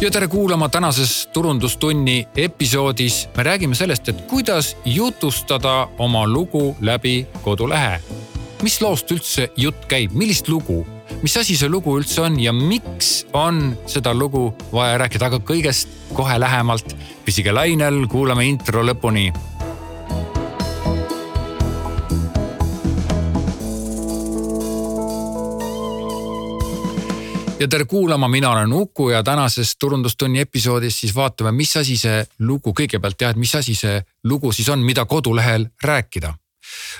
ja 0.00 0.10
tere 0.10 0.28
kuulama 0.28 0.68
tänases 0.68 1.26
turundustunni 1.26 2.28
episoodis. 2.36 3.28
me 3.36 3.42
räägime 3.42 3.74
sellest, 3.74 4.08
et 4.08 4.20
kuidas 4.20 4.76
jutustada 4.84 5.88
oma 5.98 6.26
lugu 6.26 6.76
läbi 6.80 7.26
kodulehe. 7.42 8.00
mis 8.62 8.80
loost 8.80 9.10
üldse 9.10 9.50
jutt 9.56 9.84
käib, 9.86 10.12
millist 10.12 10.48
lugu, 10.48 10.86
mis 11.22 11.36
asi 11.36 11.56
see 11.56 11.68
lugu 11.68 11.98
üldse 11.98 12.22
on 12.22 12.40
ja 12.40 12.52
miks 12.52 13.26
on 13.32 13.76
seda 13.86 14.14
lugu 14.14 14.54
vaja 14.72 14.98
rääkida, 14.98 15.26
aga 15.26 15.36
kõigest 15.36 15.88
kohe 16.14 16.40
lähemalt. 16.40 16.96
püsige 17.24 17.52
lainel, 17.52 18.06
kuulame 18.06 18.48
intro 18.48 18.82
lõpuni 18.82 19.32
ja 27.60 27.68
tere 27.68 27.84
kuulama, 27.84 28.28
mina 28.28 28.50
olen 28.50 28.72
Uku 28.72 29.10
ja 29.10 29.22
tänases 29.22 29.76
turundustunni 29.76 30.40
episoodis 30.40 31.00
siis 31.00 31.14
vaatame, 31.14 31.52
mis 31.52 31.76
asi 31.76 31.96
see 32.00 32.22
lugu, 32.38 32.72
kõigepealt 32.76 33.20
jah, 33.20 33.34
et 33.34 33.40
mis 33.40 33.52
asi 33.54 33.74
see 33.76 34.00
lugu 34.24 34.52
siis 34.52 34.68
on, 34.72 34.80
mida 34.84 35.04
kodulehel 35.04 35.66
rääkida. 35.84 36.34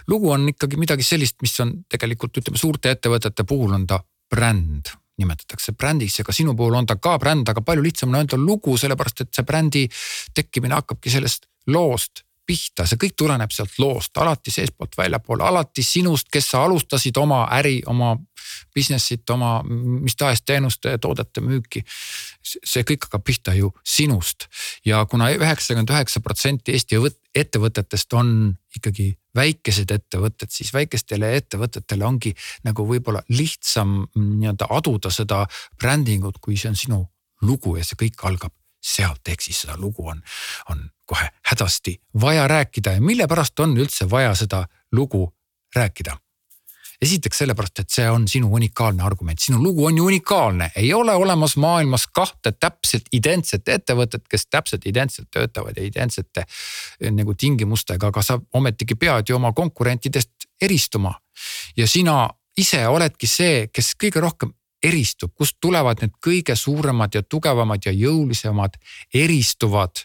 lugu 0.08 0.30
on 0.30 0.48
ikkagi 0.48 0.76
midagi 0.76 1.02
sellist, 1.02 1.36
mis 1.42 1.60
on 1.60 1.72
tegelikult 1.88 2.36
ütleme 2.36 2.58
suurte 2.58 2.90
ettevõtete 2.90 3.44
puhul 3.44 3.72
on 3.72 3.86
ta 3.86 4.02
bränd 4.34 4.92
nimetatakse 5.18 5.72
brändiks 5.72 6.18
ja 6.18 6.24
ka 6.24 6.32
sinu 6.32 6.54
puhul 6.56 6.74
on 6.74 6.86
ta 6.86 6.96
ka 6.96 7.18
bränd, 7.18 7.48
aga 7.48 7.60
palju 7.60 7.82
lihtsam 7.82 8.08
on 8.08 8.20
öelda 8.20 8.36
lugu, 8.36 8.76
sellepärast 8.76 9.20
et 9.20 9.34
see 9.34 9.44
brändi 9.44 9.88
tekkimine 10.34 10.74
hakkabki 10.74 11.10
sellest 11.10 11.46
loost 11.66 12.24
pihta, 12.50 12.86
see 12.88 12.98
kõik 12.98 13.14
tuleneb 13.18 13.52
sealt 13.54 13.78
loost, 13.78 14.16
alati 14.18 14.50
seestpoolt 14.50 14.96
väljapoole, 14.98 15.44
alati 15.46 15.84
sinust, 15.86 16.26
kes 16.32 16.50
sa 16.54 16.64
alustasid 16.66 17.16
oma 17.22 17.44
äri, 17.60 17.78
oma 17.86 18.16
business'it, 18.74 19.28
oma 19.30 19.60
mis 19.66 20.16
tahes 20.18 20.42
teenuste 20.42 20.96
toodete 20.98 21.42
müüki. 21.44 21.84
see 22.42 22.82
kõik 22.88 23.04
hakkab 23.06 23.22
pihta 23.24 23.54
ju 23.54 23.70
sinust. 23.84 24.48
Ja 24.84 25.04
kuna 25.06 25.30
üheksakümmend 25.30 25.90
üheksa 25.92 26.22
protsenti 26.24 26.72
Eesti 26.72 26.96
ettevõtetest 27.36 28.12
on 28.18 28.56
ikkagi 28.76 29.12
väikesed 29.36 29.90
ettevõtted, 29.94 30.50
siis 30.50 30.72
väikestele 30.74 31.34
ettevõtetele 31.36 32.06
ongi 32.06 32.32
nagu 32.66 32.86
võib-olla 32.86 33.22
lihtsam 33.28 34.08
nii-öelda 34.16 34.70
aduda 34.70 35.12
seda 35.14 35.44
brändingut, 35.78 36.40
kui 36.40 36.56
see 36.56 36.72
on 36.72 36.78
sinu 36.78 37.04
lugu 37.42 37.76
ja 37.76 37.84
see 37.86 37.98
kõik 38.00 38.24
algab 38.26 38.54
sealt, 38.80 39.28
ehk 39.28 39.44
siis 39.44 39.62
seda 39.62 39.76
lugu 39.78 40.08
on, 40.08 40.22
on 40.72 40.88
kohe 41.10 41.28
hädasti 41.50 41.98
vaja 42.20 42.48
rääkida 42.48 42.92
ja 42.96 43.00
mille 43.02 43.26
pärast 43.26 43.60
on 43.60 43.76
üldse 43.78 44.10
vaja 44.10 44.34
seda 44.34 44.64
lugu 44.92 45.26
rääkida? 45.76 46.16
esiteks 47.00 47.38
sellepärast, 47.40 47.78
et 47.80 47.94
see 47.94 48.04
on 48.12 48.26
sinu 48.28 48.50
unikaalne 48.54 49.02
argument, 49.02 49.40
sinu 49.40 49.56
lugu 49.62 49.86
on 49.88 49.96
ju 49.96 50.04
unikaalne, 50.04 50.66
ei 50.76 50.92
ole 50.94 51.14
olemas 51.16 51.54
maailmas 51.56 52.04
kahte 52.12 52.52
täpselt 52.52 53.08
identset 53.16 53.68
ettevõtet, 53.72 54.26
kes 54.28 54.44
täpselt 54.52 54.84
identselt 54.86 55.30
töötavad 55.32 55.80
ja 55.80 55.86
identsete 55.88 56.44
eh, 56.44 57.08
nagu 57.08 57.34
tingimustega, 57.34 58.12
aga 58.12 58.22
sa 58.22 58.36
ometigi 58.52 58.98
pead 59.00 59.32
ju 59.32 59.40
oma 59.40 59.54
konkurentidest 59.56 60.50
eristuma. 60.60 61.14
ja 61.76 61.88
sina 61.88 62.28
ise 62.58 62.84
oledki 62.88 63.26
see, 63.26 63.68
kes 63.72 63.94
kõige 63.96 64.20
rohkem 64.20 64.52
eristub, 64.82 65.32
kust 65.36 65.56
tulevad 65.60 66.04
need 66.04 66.12
kõige 66.24 66.56
suuremad 66.56 67.14
ja 67.14 67.22
tugevamad 67.22 67.86
ja 67.86 67.92
jõulisemad 67.96 68.76
eristuvad 69.14 70.04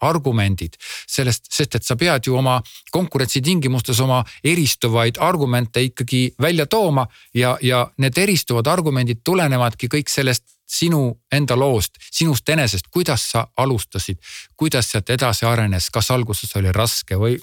argumendid. 0.00 0.76
Sellest, 1.06 1.46
sest 1.52 1.74
et 1.78 1.86
sa 1.86 1.96
pead 1.96 2.26
ju 2.26 2.36
oma 2.36 2.60
konkurentsitingimustes 2.90 4.00
oma 4.00 4.22
eristuvaid 4.44 5.20
argumente 5.22 5.82
ikkagi 5.82 6.34
välja 6.40 6.66
tooma 6.66 7.06
ja, 7.34 7.56
ja 7.62 7.84
need 7.98 8.18
eristuvad 8.18 8.66
argumendid 8.66 9.22
tulenevadki 9.24 9.88
kõik 9.92 10.10
sellest 10.10 10.44
sinu 10.70 11.20
enda 11.32 11.56
loost, 11.58 11.98
sinust 12.12 12.48
enesest, 12.48 12.86
kuidas 12.90 13.24
sa 13.32 13.46
alustasid, 13.56 14.20
kuidas 14.56 14.90
sealt 14.90 15.10
edasi 15.10 15.46
arenes, 15.46 15.90
kas 15.90 16.10
alguses 16.14 16.54
oli 16.56 16.72
raske 16.72 17.18
või 17.18 17.38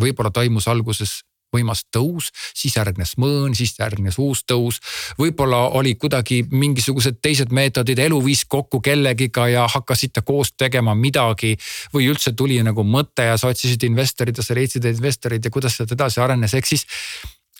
võib-olla 0.00 0.32
toimus 0.34 0.68
alguses 0.68 1.20
võimas 1.52 1.84
tõus, 1.94 2.30
siis 2.54 2.76
järgnes 2.76 3.16
mõõn, 3.20 3.56
siis 3.56 3.74
järgnes 3.78 4.18
uus 4.18 4.44
tõus. 4.48 4.80
võib-olla 5.18 5.68
oli 5.78 5.94
kuidagi 5.94 6.42
mingisugused 6.50 7.20
teised 7.22 7.52
meetodid, 7.52 7.98
elu 7.98 8.24
viis 8.24 8.44
kokku 8.44 8.80
kellegiga 8.80 9.48
ja 9.48 9.66
hakkasite 9.68 10.22
koos 10.22 10.52
tegema 10.56 10.94
midagi. 10.94 11.56
või 11.94 12.08
üldse 12.08 12.32
tuli 12.32 12.62
nagu 12.62 12.82
mõte 12.84 13.22
ja 13.22 13.36
sa 13.36 13.48
otsisid 13.48 13.82
investorid 13.84 14.36
ja 14.36 14.42
sa 14.42 14.54
leidsid 14.54 14.84
investorid 14.84 15.44
ja 15.44 15.50
kuidas 15.50 15.76
sealt 15.76 15.92
edasi 15.92 16.20
arenes, 16.20 16.54
ehk 16.54 16.66
siis 16.66 16.86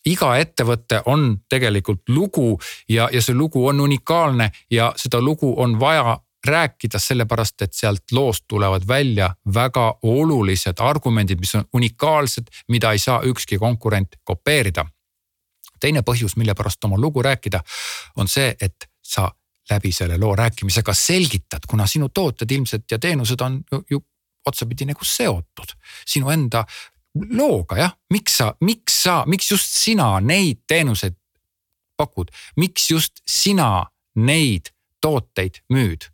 iga 0.06 0.36
ettevõte 0.38 1.02
on 1.06 1.36
tegelikult 1.48 2.08
lugu 2.08 2.58
ja, 2.88 3.08
ja 3.12 3.22
see 3.22 3.34
lugu 3.34 3.66
on 3.66 3.80
unikaalne 3.80 4.50
ja 4.70 4.92
seda 4.96 5.20
lugu 5.20 5.54
on 5.62 5.78
vaja 5.80 6.18
rääkida, 6.46 6.98
sellepärast 6.98 7.62
et 7.62 7.74
sealt 7.74 8.12
loost 8.12 8.44
tulevad 8.48 8.82
välja 8.88 9.34
väga 9.54 9.98
olulised 10.02 10.80
argumendid, 10.80 11.40
mis 11.40 11.54
on 11.54 11.64
unikaalsed, 11.72 12.50
mida 12.68 12.92
ei 12.92 12.98
saa 12.98 13.20
ükski 13.22 13.58
konkurent 13.58 14.16
kopeerida. 14.24 14.86
teine 15.80 16.02
põhjus, 16.06 16.36
mille 16.36 16.54
pärast 16.54 16.84
oma 16.84 16.98
lugu 16.98 17.22
rääkida, 17.22 17.60
on 18.16 18.28
see, 18.28 18.54
et 18.60 18.86
sa 19.02 19.32
läbi 19.70 19.92
selle 19.92 20.18
loo 20.18 20.36
rääkimisega 20.36 20.94
selgitad, 20.94 21.66
kuna 21.68 21.86
sinu 21.86 22.08
tooted 22.08 22.50
ilmselt 22.50 22.90
ja 22.90 22.98
teenused 22.98 23.40
on 23.40 23.64
ju, 23.72 23.82
ju 23.90 24.00
otsapidi 24.46 24.86
nagu 24.86 25.04
seotud 25.04 25.74
sinu 26.06 26.30
enda 26.30 26.64
looga 27.30 27.76
jah, 27.76 27.96
miks 28.10 28.36
sa, 28.36 28.52
miks 28.60 29.02
sa, 29.02 29.22
miks 29.26 29.50
just 29.50 29.74
sina 29.74 30.20
neid 30.20 30.62
teenuseid 30.68 31.16
pakud, 31.96 32.30
miks 32.56 32.90
just 32.90 33.22
sina 33.28 33.86
neid 34.16 34.72
tooteid 35.00 35.62
müüd? 35.72 36.08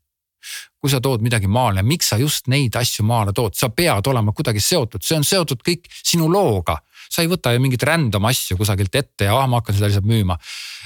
Kui 0.79 0.91
sa 0.91 1.01
tood 1.03 1.23
midagi 1.25 1.49
maale, 1.51 1.83
miks 1.83 2.13
sa 2.13 2.19
just 2.21 2.47
neid 2.51 2.77
asju 2.79 3.05
maale 3.07 3.35
tood, 3.35 3.57
sa 3.59 3.71
pead 3.75 4.07
olema 4.11 4.33
kuidagi 4.33 4.63
seotud, 4.63 5.03
see 5.03 5.19
on 5.19 5.27
seotud 5.27 5.65
kõik 5.67 5.89
sinu 6.03 6.31
looga. 6.31 6.79
sa 7.09 7.23
ei 7.25 7.29
võta 7.29 7.55
ju 7.55 7.61
mingit 7.65 7.83
random 7.89 8.27
asju 8.29 8.59
kusagilt 8.59 8.95
ette 8.95 9.25
ja 9.25 9.37
ah, 9.39 9.47
ma 9.49 9.63
hakkan 9.63 9.75
seda 9.75 9.89
lihtsalt 9.89 10.07
müüma. 10.07 10.37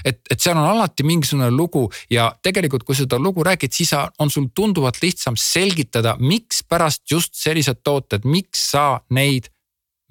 et, 0.05 0.21
et 0.31 0.41
seal 0.41 0.57
on 0.57 0.69
alati 0.69 1.03
mingisugune 1.03 1.51
lugu 1.51 1.91
ja 2.11 2.31
tegelikult, 2.43 2.85
kui 2.85 2.95
seda 2.95 3.19
lugu 3.19 3.45
räägid, 3.45 3.73
siis 3.73 3.93
on 4.19 4.31
sul 4.31 4.49
tunduvalt 4.55 5.03
lihtsam 5.03 5.37
selgitada, 5.37 6.17
mikspärast 6.19 7.03
just 7.11 7.35
sellised 7.35 7.83
tooted, 7.85 8.25
miks 8.25 8.71
sa 8.71 9.01
neid 9.11 9.51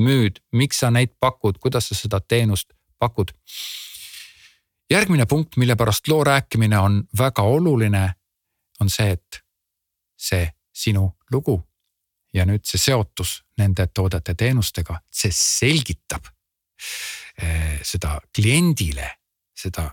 müüd, 0.02 0.42
miks 0.52 0.82
sa 0.84 0.92
neid 0.92 1.16
pakud, 1.20 1.58
kuidas 1.58 1.90
sa 1.90 1.96
seda 1.96 2.20
teenust 2.20 2.74
pakud. 3.00 3.32
järgmine 4.92 5.26
punkt, 5.26 5.58
mille 5.58 5.76
pärast 5.76 6.08
loo 6.08 6.24
rääkimine 6.24 6.80
on 6.80 7.04
väga 7.18 7.42
oluline 7.42 8.21
on 8.82 8.90
see, 8.90 9.16
et 9.16 9.42
see 10.18 10.50
sinu 10.74 11.06
lugu 11.32 11.58
ja 12.34 12.46
nüüd 12.48 12.66
see 12.66 12.80
seotus 12.82 13.42
nende 13.60 13.88
toodete 13.94 14.36
teenustega, 14.40 15.00
see 15.12 15.32
selgitab 15.36 16.30
eh, 17.42 17.80
seda 17.86 18.18
kliendile 18.34 19.10
seda 19.62 19.90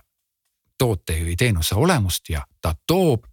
toote 0.79 1.17
või 1.25 1.35
teenuse 1.39 1.75
olemust 1.75 2.31
ja 2.31 2.43
ta 2.61 2.73
toob 2.87 3.27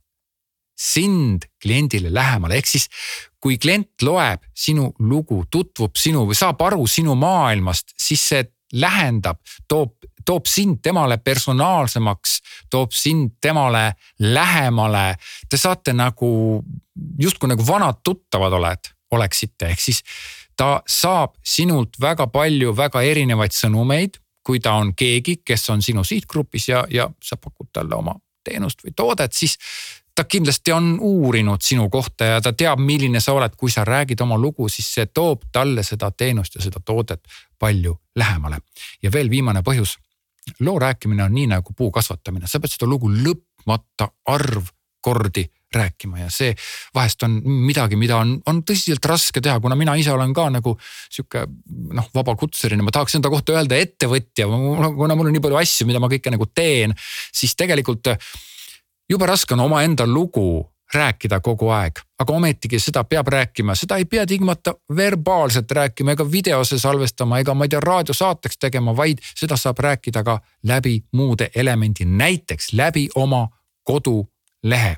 sind 0.76 1.46
kliendile 1.62 2.10
lähemale, 2.12 2.58
ehk 2.58 2.68
siis 2.68 2.88
kui 3.40 3.56
klient 3.56 4.02
loeb 4.04 4.42
sinu 4.52 4.90
lugu, 5.08 5.44
tutvub 5.50 5.96
sinu 5.96 6.26
või 6.28 6.36
saab 6.36 6.60
aru 6.66 6.84
sinu 6.90 7.14
maailmast, 7.16 7.94
siis 7.96 8.24
see 8.28 8.42
lähendab, 8.80 9.40
toob, 9.68 9.94
toob 10.24 10.46
sind 10.46 10.80
temale 10.82 11.18
personaalsemaks, 11.18 12.40
toob 12.70 12.92
sind 12.92 13.36
temale 13.40 13.92
lähemale. 14.18 15.16
Te 15.48 15.58
saate 15.60 15.94
nagu 15.96 16.62
justkui 17.18 17.50
nagu 17.52 17.66
vanad 17.66 18.02
tuttavad 18.04 18.52
oled, 18.52 18.92
oleksite, 19.10 19.70
ehk 19.72 19.80
siis 19.80 20.02
ta 20.56 20.80
saab 20.88 21.36
sinult 21.44 22.00
väga 22.00 22.26
palju 22.32 22.72
väga 22.76 23.02
erinevaid 23.04 23.54
sõnumeid, 23.54 24.20
kui 24.46 24.60
ta 24.62 24.76
on 24.80 24.94
keegi, 24.96 25.40
kes 25.44 25.70
on 25.74 25.82
sinu 25.82 26.04
sihtgrupis 26.06 26.68
ja, 26.70 26.84
ja 26.90 27.08
sa 27.22 27.36
pakud 27.36 27.68
talle 27.74 27.96
oma 27.96 28.14
teenust 28.46 28.84
või 28.84 28.94
toodet, 28.96 29.34
siis 29.34 29.58
ta 30.16 30.24
kindlasti 30.24 30.72
on 30.72 30.96
uurinud 31.00 31.62
sinu 31.62 31.90
kohta 31.90 32.24
ja 32.24 32.40
ta 32.40 32.52
teab, 32.52 32.80
milline 32.80 33.20
sa 33.20 33.34
oled, 33.36 33.56
kui 33.56 33.70
sa 33.70 33.84
räägid 33.84 34.20
oma 34.24 34.38
lugu, 34.40 34.68
siis 34.72 34.88
see 34.94 35.06
toob 35.06 35.44
talle 35.52 35.84
seda 35.84 36.10
teenust 36.10 36.56
ja 36.56 36.64
seda 36.64 36.80
toodet 36.84 37.20
palju 37.58 37.96
lähemale. 38.16 38.60
ja 39.02 39.12
veel 39.12 39.30
viimane 39.30 39.60
põhjus. 39.60 39.98
loo 40.60 40.78
rääkimine 40.78 41.24
on 41.24 41.34
nii 41.34 41.46
nagu 41.46 41.72
puu 41.76 41.90
kasvatamine, 41.90 42.46
sa 42.46 42.60
pead 42.60 42.72
seda 42.72 42.86
lugu 42.86 43.10
lõpmata 43.10 44.08
arv 44.26 44.70
kordi 45.00 45.44
rääkima 45.74 46.18
ja 46.18 46.30
see 46.30 46.54
vahest 46.94 47.22
on 47.26 47.40
midagi, 47.44 47.96
mida 47.98 48.16
on, 48.16 48.36
on 48.46 48.62
tõsiselt 48.66 49.04
raske 49.04 49.42
teha, 49.42 49.58
kuna 49.60 49.76
mina 49.76 49.96
ise 49.98 50.12
olen 50.14 50.32
ka 50.34 50.48
nagu 50.54 50.76
sihuke 51.10 51.44
noh, 51.92 52.08
vabakutseline, 52.14 52.82
ma 52.82 52.94
tahaks 52.94 53.18
enda 53.18 53.30
kohta 53.32 53.56
öelda 53.56 53.76
ettevõtja, 53.76 54.46
kuna 54.46 55.18
mul 55.18 55.28
on 55.28 55.34
nii 55.34 55.44
palju 55.44 55.60
asju, 55.60 55.88
mida 55.90 56.00
ma 56.00 56.10
kõike 56.12 56.32
nagu 56.32 56.48
teen, 56.54 56.94
siis 57.34 57.56
tegelikult 57.58 58.14
jube 59.10 59.26
raske 59.26 59.54
on 59.54 59.60
omaenda 59.60 60.06
lugu 60.06 60.72
rääkida 60.94 61.40
kogu 61.40 61.68
aeg, 61.68 62.00
aga 62.18 62.32
ometigi 62.32 62.78
seda 62.78 63.04
peab 63.04 63.28
rääkima, 63.28 63.74
seda 63.74 63.96
ei 63.96 64.04
pea 64.04 64.26
tingimata 64.26 64.74
verbaalselt 64.96 65.70
rääkima 65.70 66.14
ega 66.14 66.30
videose 66.30 66.78
salvestama 66.78 67.38
ega 67.38 67.54
ma 67.54 67.64
ei 67.64 67.68
tea, 67.68 67.80
raadiosaateks 67.80 68.58
tegema, 68.58 68.96
vaid 68.96 69.18
seda 69.34 69.56
saab 69.56 69.78
rääkida 69.78 70.22
ka 70.24 70.40
läbi 70.62 71.00
muude 71.12 71.50
elemendi, 71.54 72.04
näiteks 72.04 72.72
läbi 72.72 73.08
oma 73.14 73.48
kodulehe. 73.82 74.96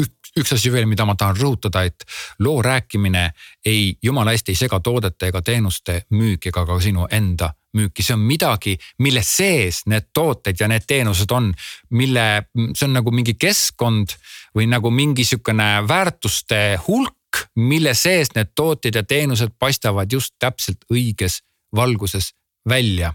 Üks, 0.00 0.32
üks 0.38 0.52
asi 0.56 0.72
veel, 0.72 0.86
mida 0.90 1.06
ma 1.08 1.16
tahan 1.18 1.36
rõhutada, 1.36 1.84
et 1.84 2.04
loo 2.40 2.62
rääkimine 2.62 3.30
ei, 3.64 3.96
jumala 4.02 4.32
eest 4.32 4.48
ei 4.48 4.58
sega 4.58 4.80
toodete 4.80 5.32
ega 5.32 5.42
teenuste 5.42 6.04
müüki 6.10 6.52
ega 6.52 6.64
ka 6.66 6.78
sinu 6.80 7.08
enda 7.10 7.52
müüki, 7.76 8.04
see 8.04 8.14
on 8.16 8.24
midagi, 8.28 8.76
mille 9.00 9.22
sees 9.24 9.82
need 9.88 10.10
tooted 10.14 10.60
ja 10.60 10.68
need 10.68 10.84
teenused 10.88 11.30
on, 11.32 11.50
mille, 11.96 12.26
see 12.74 12.84
on 12.84 12.98
nagu 12.98 13.14
mingi 13.14 13.34
keskkond 13.40 14.12
või 14.56 14.68
nagu 14.68 14.92
mingi 14.92 15.24
sihukene 15.24 15.86
väärtuste 15.88 16.60
hulk, 16.86 17.46
mille 17.56 17.94
sees 17.96 18.34
need 18.36 18.52
tooted 18.56 19.00
ja 19.00 19.02
teenused 19.08 19.56
paistavad 19.58 20.12
just 20.12 20.36
täpselt 20.38 20.84
õiges 20.92 21.40
valguses 21.72 22.34
välja 22.68 23.14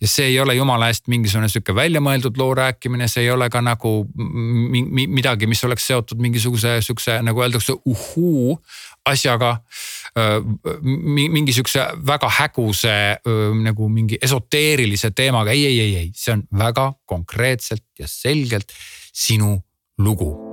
ja 0.00 0.08
see 0.08 0.30
ei 0.30 0.40
ole 0.40 0.54
jumala 0.54 0.88
eest 0.92 1.08
mingisugune 1.08 1.48
sihuke 1.48 1.74
väljamõeldud 1.74 2.38
loo 2.38 2.54
rääkimine, 2.54 3.08
see 3.08 3.26
ei 3.26 3.30
ole 3.32 3.48
ka 3.52 3.62
nagu 3.64 3.92
midagi, 4.16 5.48
mis 5.48 5.64
oleks 5.64 5.86
seotud 5.86 6.20
mingisuguse 6.22 6.78
sihukese 6.84 7.20
nagu 7.26 7.44
öeldakse 7.44 7.76
uhuu 7.84 8.58
asjaga. 9.06 9.56
mingi 10.82 11.52
sihukese 11.52 11.86
väga 12.06 12.28
häguse 12.38 12.96
nagu 13.62 13.88
mingi 13.88 14.18
esoteerilise 14.22 15.10
teemaga, 15.10 15.50
ei, 15.50 15.66
ei, 15.66 15.80
ei, 15.80 15.96
ei, 15.96 16.10
see 16.14 16.32
on 16.32 16.42
väga 16.58 16.92
konkreetselt 17.04 17.84
ja 17.98 18.08
selgelt 18.08 18.72
sinu 19.12 19.56
lugu 19.98 20.45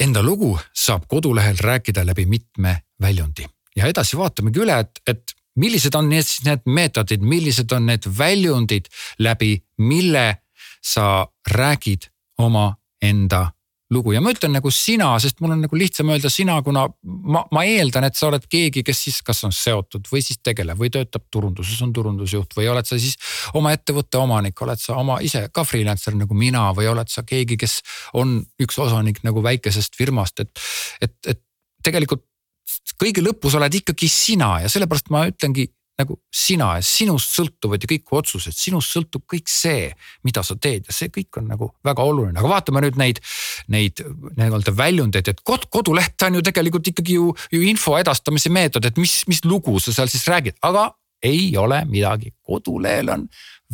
enda 0.00 0.22
lugu 0.22 0.58
saab 0.72 1.04
kodulehel 1.08 1.56
rääkida 1.60 2.06
läbi 2.06 2.26
mitme 2.26 2.82
väljundi. 3.00 3.46
Ja 3.76 3.86
edasi 3.86 4.16
vaatamegi 4.16 4.60
üle, 4.60 4.78
et, 4.80 5.00
et 5.06 5.34
millised 5.56 5.94
on 5.94 6.08
need 6.08 6.26
siis 6.26 6.44
need 6.46 6.64
meetodid, 6.66 7.22
millised 7.22 7.72
on 7.72 7.86
need 7.86 8.06
väljundid 8.18 8.88
läbi 9.18 9.58
mille 9.78 10.42
sa 10.82 11.28
räägid 11.50 12.10
oma 12.38 12.76
enda 13.02 13.50
lugu. 13.90 14.12
Ja 14.14 14.22
ma 14.22 14.32
ütlen 14.34 14.54
nagu 14.54 14.70
sina, 14.74 15.10
sest 15.22 15.40
mul 15.42 15.54
on 15.56 15.64
nagu 15.64 15.78
lihtsam 15.78 16.10
öelda 16.12 16.30
sina, 16.32 16.56
kuna 16.66 16.86
ma, 17.02 17.42
ma 17.52 17.64
eeldan, 17.66 18.06
et 18.06 18.18
sa 18.18 18.28
oled 18.28 18.46
keegi, 18.50 18.84
kes 18.86 19.02
siis 19.06 19.20
kas 19.26 19.42
on 19.46 19.54
seotud 19.54 20.06
või 20.10 20.22
siis 20.24 20.40
tegeleb 20.44 20.78
või 20.78 20.92
töötab 20.94 21.26
turunduses, 21.32 21.80
on 21.84 21.92
turundusjuht 21.96 22.54
või 22.58 22.70
oled 22.72 22.88
sa 22.88 22.98
siis 23.00 23.18
oma 23.58 23.74
ettevõtte 23.76 24.20
omanik, 24.20 24.62
oled 24.62 24.80
sa 24.80 24.98
oma 25.00 25.18
ise 25.26 25.46
ka 25.54 25.64
freelancer 25.66 26.16
nagu 26.18 26.38
mina 26.38 26.68
või 26.76 26.90
oled 26.92 27.10
sa 27.10 27.26
keegi, 27.26 27.58
kes 27.60 27.80
on 28.20 28.38
üks 28.62 28.78
osanik 28.80 29.22
nagu 29.26 29.42
väikesest 29.44 29.98
firmast, 29.98 30.44
et, 30.44 30.66
et, 31.02 31.16
et 31.34 31.42
tegelikult 31.82 32.26
kõige 33.00 33.22
lõpus 33.24 33.56
oled 33.58 33.74
ikkagi 33.80 34.08
sina 34.12 34.58
ja 34.62 34.70
sellepärast 34.70 35.10
ma 35.10 35.24
ütlengi 35.30 35.66
nagu 36.00 36.16
sina 36.34 36.72
ja 36.78 36.84
sinust 36.84 37.34
sõltuvad 37.36 37.84
ju 37.84 37.90
kõik 37.92 38.14
otsused, 38.20 38.56
sinust 38.56 38.94
sõltub 38.96 39.24
kõik 39.30 39.50
see, 39.50 39.90
mida 40.26 40.42
sa 40.46 40.56
teed. 40.56 40.88
Ja 40.88 40.96
see 40.96 41.12
kõik 41.12 41.40
on 41.40 41.50
nagu 41.52 41.70
väga 41.86 42.06
oluline, 42.06 42.38
aga 42.40 42.52
vaatame 42.54 42.84
nüüd 42.86 42.98
neid, 43.00 43.20
neid 43.72 44.02
nii-öelda 44.38 44.74
väljundeid, 44.76 45.32
et 45.32 45.44
kod, 45.46 45.68
koduleht 45.72 46.20
on 46.26 46.40
ju 46.40 46.44
tegelikult 46.46 46.92
ikkagi 46.92 47.18
ju, 47.18 47.30
ju 47.52 47.62
info 47.68 47.96
edastamise 48.00 48.52
meetod, 48.52 48.88
et 48.88 49.00
mis, 49.00 49.20
mis 49.30 49.44
lugu 49.46 49.78
sa 49.80 49.94
seal 49.94 50.10
siis 50.12 50.26
räägid, 50.30 50.58
aga 50.66 50.90
ei 51.22 51.52
ole 51.60 51.82
midagi, 51.88 52.32
kodulehel 52.46 53.12
on 53.12 53.26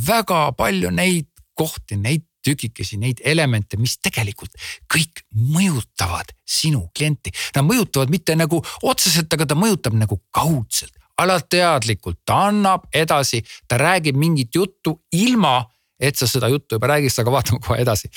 väga 0.07 0.51
palju 0.59 0.91
neid 0.95 1.31
kohti, 1.57 1.97
neid 1.97 2.27
tükikesi, 2.47 2.99
neid 3.03 3.23
elemente, 3.27 3.79
mis 3.81 3.97
tegelikult 4.03 4.55
kõik 4.93 5.25
mõjutavad 5.35 6.31
sinu 6.47 6.85
klienti. 6.95 7.33
Nad 7.57 7.67
mõjutavad 7.67 8.13
mitte 8.13 8.37
nagu 8.39 8.61
otseselt, 8.87 9.33
aga 9.35 9.49
ta 9.51 9.59
mõjutab 9.59 9.97
nagu 9.99 10.21
kaudselt 10.35 10.95
alateadlikult, 11.19 12.21
ta 12.25 12.47
annab 12.51 12.87
edasi, 12.95 13.43
ta 13.69 13.79
räägib 13.81 14.17
mingit 14.17 14.55
juttu 14.55 14.99
ilma, 15.13 15.65
et 16.01 16.17
sa 16.17 16.29
seda 16.29 16.49
juttu 16.53 16.77
juba 16.77 16.91
räägiks, 16.93 17.19
aga 17.23 17.33
vaatame 17.33 17.61
kohe 17.65 17.81
edasi. 17.81 18.11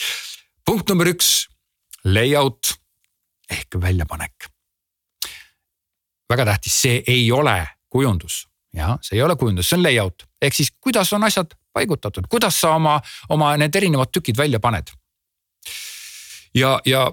punkt 0.66 0.90
number 0.90 1.07
üks, 1.07 1.48
layout 2.06 2.74
ehk 3.50 3.80
väljapanek. 3.81 4.50
väga 6.30 6.46
tähtis, 6.46 6.81
see 6.81 7.04
ei 7.07 7.31
ole 7.31 7.68
kujundus, 7.90 8.48
jah, 8.74 8.98
see 9.01 9.18
ei 9.18 9.24
ole 9.24 9.36
kujundus, 9.36 9.69
see 9.69 9.78
on 9.78 9.84
layout 9.84 10.30
ehk 10.42 10.56
siis 10.56 10.72
kuidas 10.81 11.13
on 11.13 11.24
asjad 11.24 11.56
paigutatud, 11.74 12.28
kuidas 12.30 12.62
sa 12.62 12.75
oma, 12.75 13.00
oma 13.30 13.54
need 13.57 13.75
erinevad 13.75 14.12
tükid 14.13 14.38
välja 14.38 14.60
paned. 14.60 14.92
ja, 16.54 16.80
ja 16.86 17.12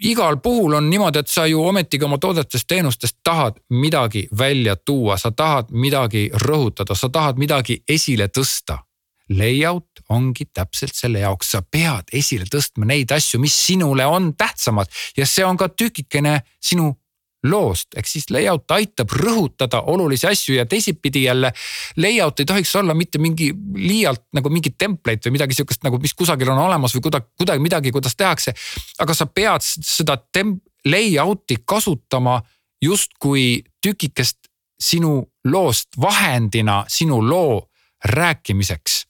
igal 0.00 0.36
puhul 0.42 0.74
on 0.74 0.90
niimoodi, 0.90 1.18
et 1.18 1.28
sa 1.28 1.46
ju 1.46 1.62
ometigi 1.64 2.04
oma 2.04 2.18
toodetest, 2.18 2.66
teenustest 2.68 3.18
tahad 3.24 3.60
midagi 3.70 4.28
välja 4.38 4.76
tuua, 4.76 5.16
sa 5.16 5.30
tahad 5.30 5.70
midagi 5.70 6.28
rõhutada, 6.34 6.94
sa 6.94 7.08
tahad 7.08 7.38
midagi 7.38 7.82
esile 7.88 8.28
tõsta. 8.28 8.82
Layout 9.30 10.04
ongi 10.08 10.44
täpselt 10.54 10.94
selle 10.94 11.18
jaoks, 11.18 11.50
sa 11.50 11.62
pead 11.62 12.12
esile 12.14 12.46
tõstma 12.46 12.86
neid 12.86 13.10
asju, 13.10 13.40
mis 13.42 13.56
sinule 13.66 14.06
on 14.06 14.30
tähtsamad 14.38 14.86
ja 15.16 15.26
see 15.26 15.44
on 15.44 15.58
ka 15.58 15.68
tükikene 15.68 16.40
sinu 16.62 16.92
loost, 17.44 17.94
ehk 17.96 18.08
siis 18.08 18.30
layout 18.30 18.70
aitab 18.70 19.12
rõhutada 19.12 19.82
olulisi 19.92 20.26
asju 20.26 20.56
ja 20.56 20.66
teisipidi 20.66 21.22
jälle. 21.26 21.52
Layout 21.96 22.40
ei 22.40 22.46
tohiks 22.46 22.76
olla 22.76 22.94
mitte 22.94 23.18
mingi 23.18 23.52
liialt 23.74 24.24
nagu 24.34 24.50
mingi 24.50 24.72
template 24.78 25.28
või 25.28 25.36
midagi 25.38 25.54
sihukest 25.54 25.84
nagu, 25.86 25.98
mis 26.02 26.14
kusagil 26.14 26.50
on 26.50 26.58
olemas 26.64 26.94
või 26.96 27.06
kuidagi, 27.06 27.26
kuidagi 27.38 27.62
midagi, 27.62 27.92
kuidas 27.92 28.16
tehakse. 28.16 28.54
aga 28.98 29.14
sa 29.14 29.26
pead 29.26 29.62
seda 29.66 30.16
tem-, 30.32 30.58
layout'i 30.84 31.56
kasutama 31.64 32.42
justkui 32.82 33.64
tükikest 33.82 34.38
sinu 34.80 35.22
loost 35.44 35.88
vahendina 36.00 36.84
sinu 36.88 37.20
loo 37.28 37.68
rääkimiseks 38.04 39.06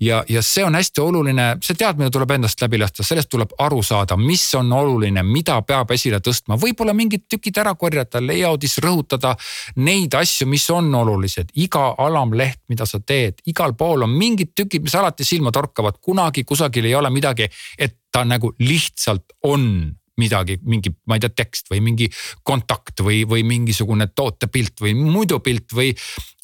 ja, 0.00 0.24
ja 0.28 0.42
see 0.42 0.64
on 0.64 0.74
hästi 0.74 1.00
oluline, 1.00 1.48
see 1.64 1.76
teadmine 1.78 2.10
tuleb 2.10 2.30
endast 2.36 2.60
läbi 2.62 2.78
lasta, 2.78 3.04
sellest 3.06 3.30
tuleb 3.32 3.54
aru 3.58 3.82
saada, 3.82 4.16
mis 4.16 4.44
on 4.58 4.72
oluline, 4.72 5.22
mida 5.22 5.60
peab 5.66 5.90
esile 5.96 6.20
tõstma, 6.24 6.58
võib-olla 6.60 6.94
mingid 6.96 7.26
tükid 7.30 7.58
ära 7.58 7.74
korjata, 7.74 8.22
layout'is 8.24 8.78
rõhutada 8.84 9.34
neid 9.76 10.14
asju, 10.14 10.48
mis 10.48 10.68
on 10.70 10.94
olulised. 10.94 11.52
iga 11.54 11.94
alamleht, 11.98 12.60
mida 12.68 12.86
sa 12.86 13.00
teed, 13.00 13.42
igal 13.46 13.74
pool 13.74 14.02
on 14.06 14.10
mingid 14.10 14.54
tükid, 14.54 14.82
mis 14.82 14.94
alati 14.94 15.24
silma 15.24 15.52
torkavad, 15.52 16.00
kunagi 16.00 16.44
kusagil 16.44 16.84
ei 16.84 16.94
ole 16.94 17.10
midagi, 17.10 17.48
et 17.78 17.96
ta 18.12 18.24
nagu 18.24 18.52
lihtsalt 18.58 19.36
on 19.42 19.97
midagi, 20.18 20.58
mingi, 20.66 20.92
ma 21.06 21.16
ei 21.18 21.24
tea, 21.24 21.34
tekst 21.42 21.70
või 21.72 21.80
mingi 21.84 22.08
kontakt 22.46 23.02
või, 23.04 23.22
või 23.28 23.44
mingisugune 23.46 24.10
tootepilt 24.14 24.82
või 24.84 24.94
muidu 24.98 25.40
pilt 25.44 25.74
või, 25.74 25.92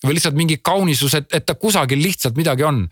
või 0.04 0.16
lihtsalt 0.16 0.38
mingi 0.38 0.60
kaunisus, 0.62 1.14
et, 1.18 1.30
et 1.34 1.46
ta 1.46 1.56
kusagil 1.58 2.02
lihtsalt 2.02 2.38
midagi 2.38 2.66
on 2.66 2.84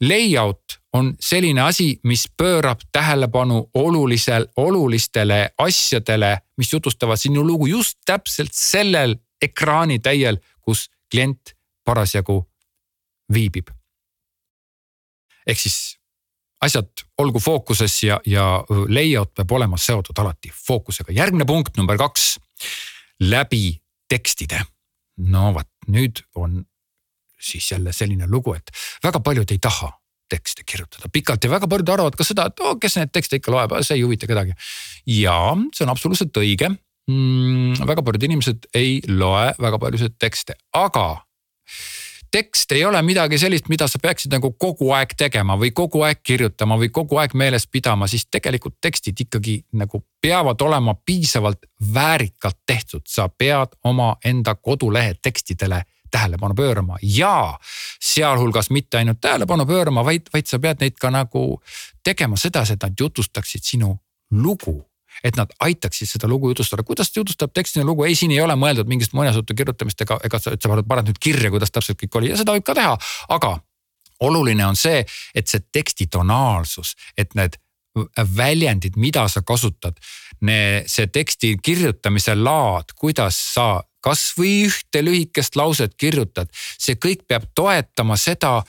layout 0.00 0.80
on 0.92 1.14
selline 1.20 1.60
asi, 1.60 2.00
mis 2.02 2.26
pöörab 2.36 2.80
tähelepanu 2.92 3.70
olulisel, 3.74 4.46
olulistele 4.56 5.50
asjadele, 5.58 6.38
mis 6.56 6.72
jutustavad 6.72 7.16
sinu 7.16 7.44
lugu 7.46 7.66
just 7.66 7.98
täpselt 8.06 8.50
sellel 8.52 9.14
ekraanitäiel, 9.42 10.38
kus 10.60 10.88
klient 11.10 11.54
parasjagu 11.84 12.42
viibib. 13.32 13.70
ehk 15.46 15.58
siis 15.58 15.99
asjad 16.64 17.04
olgu 17.18 17.40
fookuses 17.40 18.02
ja, 18.04 18.20
ja 18.26 18.64
layout 18.88 19.32
peab 19.34 19.52
olema 19.56 19.78
seotud 19.80 20.18
alati 20.18 20.52
fookusega. 20.66 21.12
järgmine 21.12 21.46
punkt 21.48 21.76
number 21.76 21.98
kaks, 21.98 22.34
läbi 23.20 23.80
tekstide. 24.08 24.64
no 25.30 25.54
vot, 25.54 25.68
nüüd 25.88 26.22
on 26.34 26.64
siis 27.40 27.70
jälle 27.72 27.92
selline 27.92 28.28
lugu, 28.28 28.54
et 28.54 28.70
väga 29.04 29.20
paljud 29.20 29.50
ei 29.50 29.58
taha 29.58 29.92
tekste 30.30 30.62
kirjutada 30.66 31.08
pikalt 31.12 31.44
ja 31.44 31.50
väga 31.50 31.68
paljud 31.68 31.88
arvavad 31.88 32.16
ka 32.16 32.24
seda, 32.24 32.46
et 32.50 32.60
oh, 32.62 32.76
kes 32.80 32.96
neid 33.00 33.10
tekste 33.14 33.40
ikka 33.40 33.52
loeb, 33.54 33.74
see 33.82 33.98
ei 33.98 34.04
huvita 34.04 34.28
kedagi. 34.30 34.54
ja 35.16 35.38
see 35.74 35.86
on 35.86 35.92
absoluutselt 35.94 36.36
õige 36.42 36.70
mm,. 36.70 37.80
väga 37.88 38.04
paljud 38.06 38.28
inimesed 38.28 38.70
ei 38.76 39.00
loe 39.08 39.50
väga 39.58 39.80
paljusid 39.82 40.18
tekste, 40.20 40.58
aga 40.76 41.24
tekst 42.30 42.72
ei 42.72 42.84
ole 42.84 43.02
midagi 43.02 43.38
sellist, 43.38 43.68
mida 43.68 43.88
sa 43.88 43.98
peaksid 44.02 44.32
nagu 44.32 44.52
kogu 44.58 44.90
aeg 44.94 45.14
tegema 45.18 45.56
või 45.58 45.72
kogu 45.74 46.02
aeg 46.06 46.22
kirjutama 46.22 46.78
või 46.80 46.90
kogu 46.94 47.18
aeg 47.20 47.34
meeles 47.34 47.66
pidama, 47.66 48.08
siis 48.08 48.26
tegelikult 48.30 48.78
tekstid 48.80 49.20
ikkagi 49.26 49.60
nagu 49.72 50.02
peavad 50.22 50.60
olema 50.62 50.94
piisavalt 50.94 51.66
väärikalt 51.94 52.58
tehtud, 52.66 53.02
sa 53.08 53.28
pead 53.28 53.74
omaenda 53.84 54.54
kodulehe 54.54 55.14
tekstidele 55.22 55.82
tähelepanu 56.10 56.54
pöörama 56.54 56.98
ja 57.02 57.58
sealhulgas 58.00 58.70
mitte 58.70 58.98
ainult 58.98 59.20
tähelepanu 59.20 59.66
pöörama, 59.66 60.04
vaid, 60.04 60.30
vaid 60.32 60.46
sa 60.46 60.58
pead 60.58 60.80
neid 60.80 60.98
ka 61.00 61.10
nagu 61.10 61.62
tegema 62.04 62.36
sedasi, 62.36 62.72
et 62.72 62.82
nad 62.82 62.94
jutustaksid 63.00 63.62
sinu 63.64 63.94
lugu 64.30 64.89
et 65.24 65.36
nad 65.36 65.50
aitaksid 65.60 66.08
seda 66.08 66.28
lugu 66.30 66.52
jutustada, 66.52 66.84
kuidas 66.86 67.10
ta 67.10 67.20
jutustab 67.20 67.54
tekstine 67.54 67.84
lugu, 67.84 68.04
ei, 68.08 68.16
siin 68.18 68.34
ei 68.34 68.40
ole 68.44 68.56
mõeldud 68.58 68.88
mingist 68.90 69.14
muinasjutu 69.16 69.56
kirjutamist 69.56 70.04
ega, 70.06 70.20
ega 70.24 70.40
sa, 70.42 70.54
et 70.56 70.62
sa 70.62 70.70
paned 70.70 71.10
nüüd 71.10 71.20
kirja, 71.20 71.50
kuidas 71.52 71.72
täpselt 71.74 72.00
kõik 72.00 72.20
oli. 72.20 72.32
Ja 72.32 72.38
seda 72.40 72.56
võib 72.56 72.66
ka 72.66 72.76
teha, 72.78 72.94
aga 73.36 73.56
oluline 74.26 74.66
on 74.66 74.76
see, 74.76 75.04
et 75.34 75.48
see 75.48 75.64
teksti 75.72 76.10
tonaalsus, 76.12 76.94
et 77.18 77.34
need 77.38 77.58
väljendid, 78.36 78.96
mida 78.96 79.28
sa 79.28 79.42
kasutad. 79.42 79.98
see 80.86 81.06
teksti 81.06 81.56
kirjutamise 81.62 82.34
laad, 82.34 82.92
kuidas 82.96 83.36
sa 83.54 83.82
kasvõi 84.00 84.66
ühte 84.66 85.02
lühikest 85.04 85.56
lauset 85.56 85.94
kirjutad, 85.96 86.48
see 86.78 86.96
kõik 86.96 87.26
peab 87.28 87.44
toetama 87.54 88.16
seda 88.16 88.62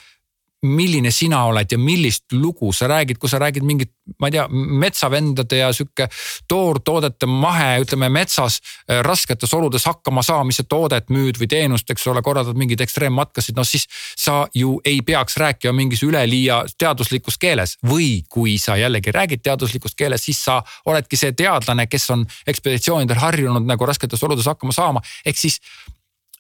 milline 0.62 1.12
sina 1.12 1.44
oled 1.50 1.72
ja 1.72 1.78
millist 1.78 2.34
lugu 2.34 2.72
sa 2.74 2.88
räägid, 2.88 3.18
kui 3.18 3.30
sa 3.30 3.40
räägid 3.42 3.66
mingit, 3.66 3.92
ma 4.20 4.30
ei 4.30 4.36
tea, 4.36 4.46
metsavendade 4.52 5.58
ja 5.58 5.72
sihuke 5.74 6.08
toortoodete 6.48 7.26
mahe, 7.26 7.80
ütleme 7.82 8.10
metsas 8.14 8.60
äh, 8.62 9.00
rasketes 9.02 9.54
oludes 9.58 9.86
hakkama 9.90 10.22
saamise 10.26 10.64
toodet 10.70 11.10
müüd 11.10 11.40
või 11.42 11.50
teenust, 11.50 11.90
eks 11.90 12.06
ole, 12.12 12.22
korraldad 12.22 12.60
mingeid 12.60 12.84
ekstreemmatkasid, 12.86 13.58
no 13.58 13.66
siis 13.66 13.88
sa 14.18 14.44
ju 14.54 14.76
ei 14.86 15.02
peaks 15.06 15.38
rääkima 15.42 15.74
mingis 15.74 16.04
üleliia 16.06 16.62
teaduslikus 16.78 17.38
keeles. 17.42 17.78
või 17.88 18.24
kui 18.30 18.58
sa 18.60 18.78
jällegi 18.78 19.12
räägid 19.12 19.42
teaduslikus 19.44 19.96
keeles, 19.96 20.26
siis 20.26 20.44
sa 20.44 20.62
oledki 20.86 21.18
see 21.18 21.32
teadlane, 21.32 21.88
kes 21.88 22.10
on 22.10 22.26
ekspeditsioonidel 22.48 23.18
harjunud 23.18 23.66
nagu 23.66 23.86
rasketes 23.86 24.24
oludes 24.24 24.46
hakkama 24.46 24.72
saama, 24.72 25.02
ehk 25.26 25.38
siis 25.38 25.60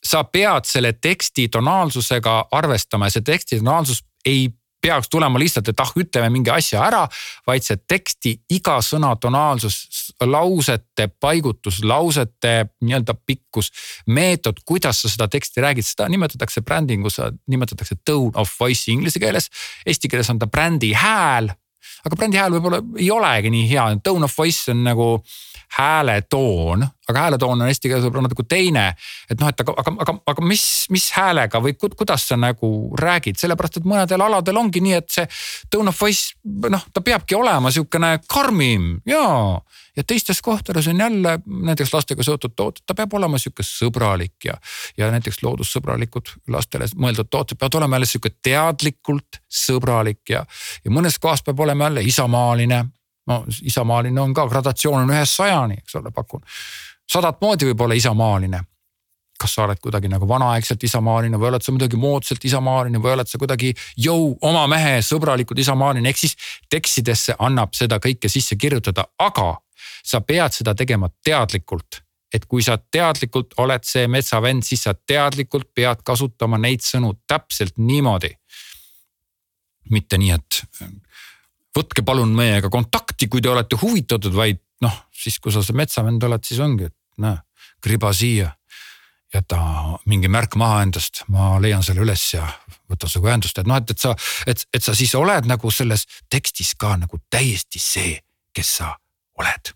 sa 0.03 0.23
pead 0.23 0.65
selle 0.65 0.93
teksti 0.93 1.47
tonaalsusega 1.49 2.45
arvestama 2.51 3.05
ja 3.05 3.17
see 3.17 3.25
teksti 3.25 3.59
tonaalsus 3.61 4.03
ei 4.25 4.49
peaks 4.81 5.09
tulema 5.09 5.39
lihtsalt, 5.39 5.69
et 5.69 5.79
ah, 5.79 5.91
ütleme 5.97 6.29
mingi 6.33 6.51
asja 6.53 6.81
ära, 6.87 7.01
vaid 7.47 7.65
see 7.65 7.77
teksti 7.89 8.33
iga 8.57 8.79
sõna 8.85 9.13
tonaalsus, 9.21 9.77
lausete 10.25 11.07
paigutus, 11.21 11.81
lausete 11.85 12.55
nii-öelda 12.81 13.15
pikkus, 13.25 13.71
meetod, 14.09 14.63
kuidas 14.65 15.03
sa 15.03 15.11
seda 15.11 15.29
teksti 15.31 15.63
räägid, 15.65 15.87
seda 15.87 16.09
nimetatakse 16.11 16.65
brändingus, 16.65 17.19
nimetatakse 17.51 17.99
tone 18.05 18.33
of 18.41 18.53
voice 18.59 18.91
inglise 18.91 19.21
keeles. 19.21 19.51
Eesti 19.85 20.09
keeles 20.09 20.29
on 20.33 20.41
ta 20.41 20.49
brändi 20.49 20.93
hääl, 20.97 21.51
aga 22.05 22.17
brändi 22.17 22.41
hääl 22.41 22.57
võib-olla 22.57 22.81
ei 22.97 23.11
olegi 23.13 23.53
nii 23.53 23.69
hea, 23.69 23.87
tone 24.03 24.25
of 24.25 24.37
voice 24.37 24.73
on 24.73 24.85
nagu 24.87 25.13
hääletoon, 25.77 26.87
aga 27.09 27.19
hääletoon 27.19 27.61
on 27.61 27.67
eesti 27.67 27.87
keeles 27.89 28.03
võib-olla 28.03 28.27
natuke 28.27 28.43
teine. 28.49 28.83
et 29.29 29.39
noh, 29.39 29.47
et 29.47 29.63
aga, 29.63 29.73
aga, 29.77 29.93
aga, 30.03 30.15
aga 30.33 30.43
mis, 30.43 30.63
mis 30.91 31.05
häälega 31.15 31.61
või 31.63 31.75
kuidas 31.79 32.27
sa 32.27 32.37
nagu 32.39 32.91
räägid, 32.99 33.39
sellepärast 33.39 33.79
et 33.79 33.87
mõnedel 33.87 34.23
aladel 34.25 34.59
ongi 34.59 34.83
nii, 34.83 34.97
et 34.99 35.09
see 35.15 35.27
tone 35.71 35.93
of 35.93 36.01
voice 36.01 36.35
noh, 36.43 36.83
ta 36.93 37.03
peabki 37.05 37.39
olema 37.39 37.71
sihukene 37.71 38.17
karmim 38.27 38.91
ja. 39.07 39.23
ja 39.95 40.03
teistes 40.03 40.41
kohtades 40.41 40.87
on 40.91 40.99
jälle 40.99 41.37
näiteks 41.45 41.93
lastega 41.93 42.23
seotud 42.23 42.55
tooted, 42.55 42.83
ta 42.85 42.97
peab 42.97 43.13
olema 43.15 43.39
sihuke 43.39 43.63
sõbralik 43.63 44.51
ja, 44.51 44.59
ja 44.97 45.11
näiteks 45.15 45.39
loodussõbralikud 45.43 46.35
lastele 46.51 46.91
mõeldud 46.95 47.31
tooted 47.31 47.59
peavad 47.59 47.79
olema 47.79 47.99
jälle 47.99 48.11
sihuke 48.11 48.35
teadlikult 48.43 49.39
sõbralik 49.47 50.35
ja, 50.35 50.43
ja 50.83 50.91
mõnes 50.91 51.19
kohas 51.19 51.47
peab 51.47 51.63
olema 51.63 51.87
jälle 51.87 52.03
isamaaline 52.11 52.85
no 53.27 53.45
isamaaline 53.63 54.21
on 54.21 54.33
ka, 54.33 54.47
gradatsioon 54.49 55.03
on 55.03 55.13
ühest 55.13 55.37
sajani, 55.39 55.79
eks 55.81 55.95
ole, 55.99 56.11
pakun. 56.11 56.43
sadat 57.11 57.41
moodi 57.41 57.69
võib 57.71 57.81
olla 57.85 57.97
isamaaline. 57.97 58.63
kas 59.41 59.55
sa 59.57 59.63
oled 59.63 59.79
kuidagi 59.81 60.05
nagu 60.05 60.27
vanaaegselt 60.29 60.83
isamaaline 60.83 61.37
või 61.37 61.47
oled 61.47 61.63
sa 61.65 61.71
midagi 61.73 61.97
moodselt 61.97 62.43
isamaaline 62.45 62.99
või 63.01 63.15
oled 63.15 63.27
sa 63.27 63.39
kuidagi 63.41 63.73
jõu, 63.97 64.35
oma 64.41 64.67
mehe, 64.69 64.99
sõbralikud 65.01 65.57
isamaaline, 65.59 66.09
ehk 66.09 66.17
siis 66.17 66.35
tekstidesse 66.69 67.35
annab 67.39 67.73
seda 67.73 67.97
kõike 67.97 68.29
sisse 68.29 68.55
kirjutada, 68.55 69.07
aga 69.17 69.55
sa 70.05 70.21
pead 70.21 70.53
seda 70.53 70.75
tegema 70.77 71.09
teadlikult 71.25 72.03
et 72.33 72.45
kui 72.47 72.63
sa 72.63 72.77
teadlikult 72.77 73.57
oled 73.59 73.83
see 73.87 74.07
metsavend, 74.07 74.63
siis 74.63 74.85
sa 74.87 74.93
teadlikult 74.95 75.71
pead 75.75 76.03
kasutama 76.07 76.59
neid 76.61 76.83
sõnu 76.85 77.13
täpselt 77.27 77.77
niimoodi. 77.77 78.35
mitte 79.91 80.17
nii, 80.17 80.31
et 80.31 80.63
võtke 81.77 82.03
palun 82.05 82.33
meiega 82.35 82.69
kontakti, 82.69 83.27
kui 83.31 83.41
te 83.41 83.51
olete 83.51 83.79
huvitatud, 83.81 84.33
vaid 84.35 84.59
noh, 84.81 84.95
siis 85.13 85.37
kui 85.39 85.53
sa 85.53 85.63
see 85.63 85.77
metsavend 85.77 86.23
oled, 86.23 86.43
siis 86.45 86.59
ongi, 86.63 86.89
et 86.89 87.21
näe, 87.21 87.37
kriba 87.83 88.13
siia. 88.13 88.55
jäta 89.31 89.57
mingi 90.11 90.27
märk 90.27 90.57
maha 90.59 90.81
endast, 90.83 91.21
ma 91.31 91.53
leian 91.63 91.83
selle 91.83 92.01
üles 92.03 92.33
ja 92.33 92.43
võta 92.91 93.07
sinuga 93.07 93.29
ühendust, 93.31 93.57
et 93.61 93.67
noh, 93.67 93.77
et, 93.79 93.93
et 93.93 93.99
sa, 93.99 94.11
et, 94.47 94.65
et 94.73 94.83
sa 94.83 94.95
siis 94.95 95.13
oled 95.15 95.47
nagu 95.47 95.71
selles 95.71 96.03
tekstis 96.29 96.73
ka 96.75 96.97
nagu 96.99 97.21
täiesti 97.31 97.79
see, 97.79 98.17
kes 98.51 98.73
sa 98.81 98.91
oled 99.39 99.71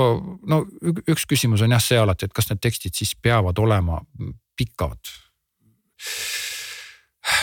no 0.00 0.60
üks 1.08 1.26
küsimus 1.28 1.64
on 1.64 1.74
jah 1.74 1.82
see 1.82 1.98
alati, 2.00 2.28
et 2.28 2.36
kas 2.36 2.50
need 2.50 2.62
tekstid 2.62 2.96
siis 2.96 3.14
peavad 3.16 3.58
olema 3.62 4.00
pikad 4.58 5.12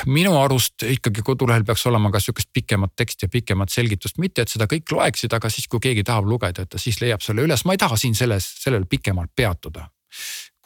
minu 0.05 0.35
arust 0.39 0.83
ikkagi 0.83 1.23
kodulehel 1.25 1.65
peaks 1.65 1.85
olema 1.89 2.11
ka 2.11 2.21
sihukest 2.23 2.49
pikemat 2.53 2.95
teksti 2.95 3.25
ja 3.25 3.33
pikemat 3.33 3.73
selgitust, 3.73 4.17
mitte 4.21 4.45
et 4.45 4.53
seda 4.53 4.67
kõik 4.69 4.91
loeksid, 4.91 5.33
aga 5.33 5.49
siis, 5.49 5.67
kui 5.67 5.81
keegi 5.83 6.03
tahab 6.07 6.29
lugeda, 6.29 6.63
et 6.63 6.73
ta 6.73 6.81
siis 6.81 7.01
leiab 7.01 7.23
selle 7.25 7.45
üles, 7.47 7.65
ma 7.65 7.75
ei 7.75 7.81
taha 7.81 7.97
siin 7.99 8.15
selles, 8.15 8.47
sellel 8.63 8.85
pikemalt 8.89 9.33
peatuda. 9.35 9.89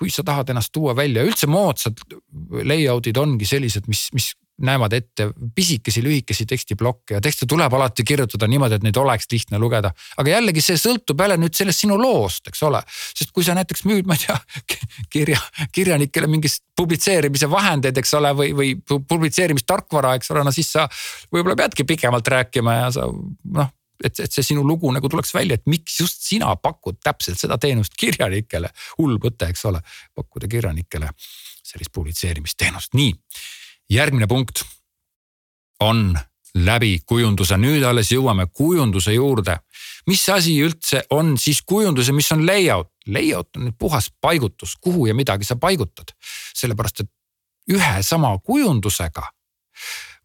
kui 0.01 0.09
sa 0.09 0.23
tahad 0.25 0.49
ennast 0.49 0.71
tuua 0.73 0.95
välja, 0.97 1.21
üldse 1.21 1.45
moodsad 1.45 1.99
layout'id 2.65 3.17
ongi 3.21 3.45
sellised, 3.45 3.85
mis, 3.85 4.07
mis 4.17 4.31
näevad 4.65 4.93
ette 4.93 5.29
pisikesi, 5.55 6.03
lühikesi 6.03 6.45
tekstiblokke 6.49 7.17
ja 7.17 7.21
tekste 7.23 7.47
tuleb 7.49 7.73
alati 7.73 8.05
kirjutada 8.07 8.47
niimoodi, 8.51 8.79
et 8.79 8.85
neid 8.85 8.97
oleks 9.01 9.27
lihtne 9.31 9.59
lugeda. 9.61 9.91
aga 10.17 10.35
jällegi 10.35 10.61
see 10.61 10.79
sõltub 10.79 11.21
jälle 11.21 11.37
nüüd 11.41 11.57
sellest 11.57 11.85
sinu 11.85 11.97
loost, 12.01 12.47
eks 12.47 12.63
ole. 12.67 12.81
sest 12.87 13.31
kui 13.31 13.43
sa 13.47 13.55
näiteks 13.57 13.85
müüd, 13.89 14.07
ma 14.07 14.17
ei 14.17 14.25
tea, 14.25 14.39
kirja, 15.09 15.41
kirjanikele 15.71 16.27
mingist 16.27 16.63
publitseerimise 16.77 17.49
vahendeid, 17.49 17.97
eks 17.97 18.13
ole, 18.17 18.33
või, 18.37 18.53
või 18.57 18.73
publitseerimistarkvara, 18.85 20.15
eks 20.19 20.31
ole, 20.31 20.45
no 20.47 20.55
siis 20.55 20.71
sa 20.71 20.87
võib-olla 21.33 21.57
peadki 21.59 21.85
pikemalt 21.87 22.27
rääkima 22.27 22.79
ja 22.83 22.89
sa 22.97 23.07
noh 23.09 23.77
et, 24.03 24.19
et 24.19 24.33
see 24.33 24.45
sinu 24.51 24.63
lugu 24.65 24.91
nagu 24.93 25.09
tuleks 25.09 25.33
välja, 25.35 25.57
et 25.57 25.69
miks 25.69 25.99
just 26.01 26.25
sina 26.25 26.55
pakud 26.57 26.99
täpselt 27.03 27.39
seda 27.41 27.57
teenust 27.61 27.97
kirjanikele. 27.99 28.71
hull 28.97 29.17
mõte, 29.21 29.49
eks 29.51 29.65
ole, 29.69 29.81
pakkuda 30.17 30.49
kirjanikele 30.51 31.11
sellist 31.61 31.93
publitseerimisteenust, 31.93 32.95
nii 32.97 33.13
järgmine 33.91 34.27
punkt 34.27 34.63
on 35.79 36.19
läbi 36.55 36.99
kujunduse, 37.05 37.57
nüüd 37.57 37.83
alles 37.87 38.11
jõuame 38.11 38.47
kujunduse 38.53 39.13
juurde. 39.13 39.57
mis 40.07 40.29
asi 40.29 40.55
üldse 40.63 41.03
on 41.09 41.37
siis 41.37 41.61
kujundus 41.61 42.07
ja 42.07 42.13
mis 42.13 42.31
on 42.31 42.45
layout? 42.45 42.89
Layout 43.07 43.57
on 43.57 43.73
puhas 43.79 44.11
paigutus, 44.21 44.75
kuhu 44.81 45.05
ja 45.05 45.13
midagi 45.13 45.45
sa 45.45 45.55
paigutad. 45.55 46.13
sellepärast, 46.53 46.99
et 46.99 47.09
ühe 47.71 48.03
sama 48.03 48.37
kujundusega 48.39 49.23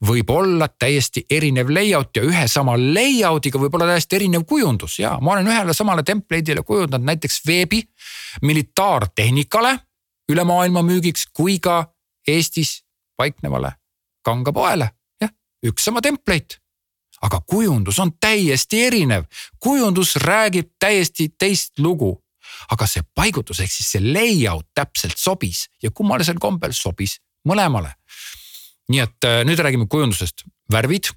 võib 0.07 0.31
olla 0.31 0.69
täiesti 0.69 1.25
erinev 1.31 1.71
layout 1.71 2.17
ja 2.17 2.23
ühe 2.23 2.49
sama 2.49 2.77
layout'iga 2.77 3.59
võib 3.59 3.75
olla 3.75 3.87
täiesti 3.87 4.17
erinev 4.17 4.45
kujundus 4.45 4.99
ja 4.99 5.17
ma 5.21 5.33
olen 5.33 5.49
ühele 5.49 5.75
samale 5.75 6.03
template'ile 6.03 6.63
kujundanud 6.63 7.07
näiteks 7.07 7.41
veebi 7.47 7.83
militaartehnikale 8.43 9.79
üle 10.33 10.45
maailma 10.45 10.83
müügiks 10.83 11.27
kui 11.33 11.59
ka 11.59 11.87
Eestis 12.29 12.83
paiknevale 13.17 13.73
kangapoele, 14.27 14.91
jah, 15.23 15.33
üks 15.67 15.85
sama 15.87 16.03
template. 16.03 16.61
aga 17.25 17.39
kujundus 17.49 17.97
on 17.99 18.11
täiesti 18.21 18.83
erinev, 18.85 19.25
kujundus 19.59 20.17
räägib 20.21 20.75
täiesti 20.79 21.29
teist 21.39 21.79
lugu. 21.79 22.23
aga 22.71 22.87
see 22.87 23.03
paigutus 23.15 23.61
ehk 23.61 23.73
siis 23.73 23.93
see 23.95 24.03
layout 24.13 24.67
täpselt 24.75 25.19
sobis 25.19 25.67
ja 25.83 25.91
kummalisel 25.91 26.39
kombel 26.41 26.73
sobis 26.73 27.21
mõlemale. 27.49 27.95
nii 28.89 29.01
et 29.01 29.25
äh, 29.25 29.45
nüüd 29.45 29.59
räägime 29.59 29.87
kujundusest, 29.89 30.45
värvid, 30.73 31.11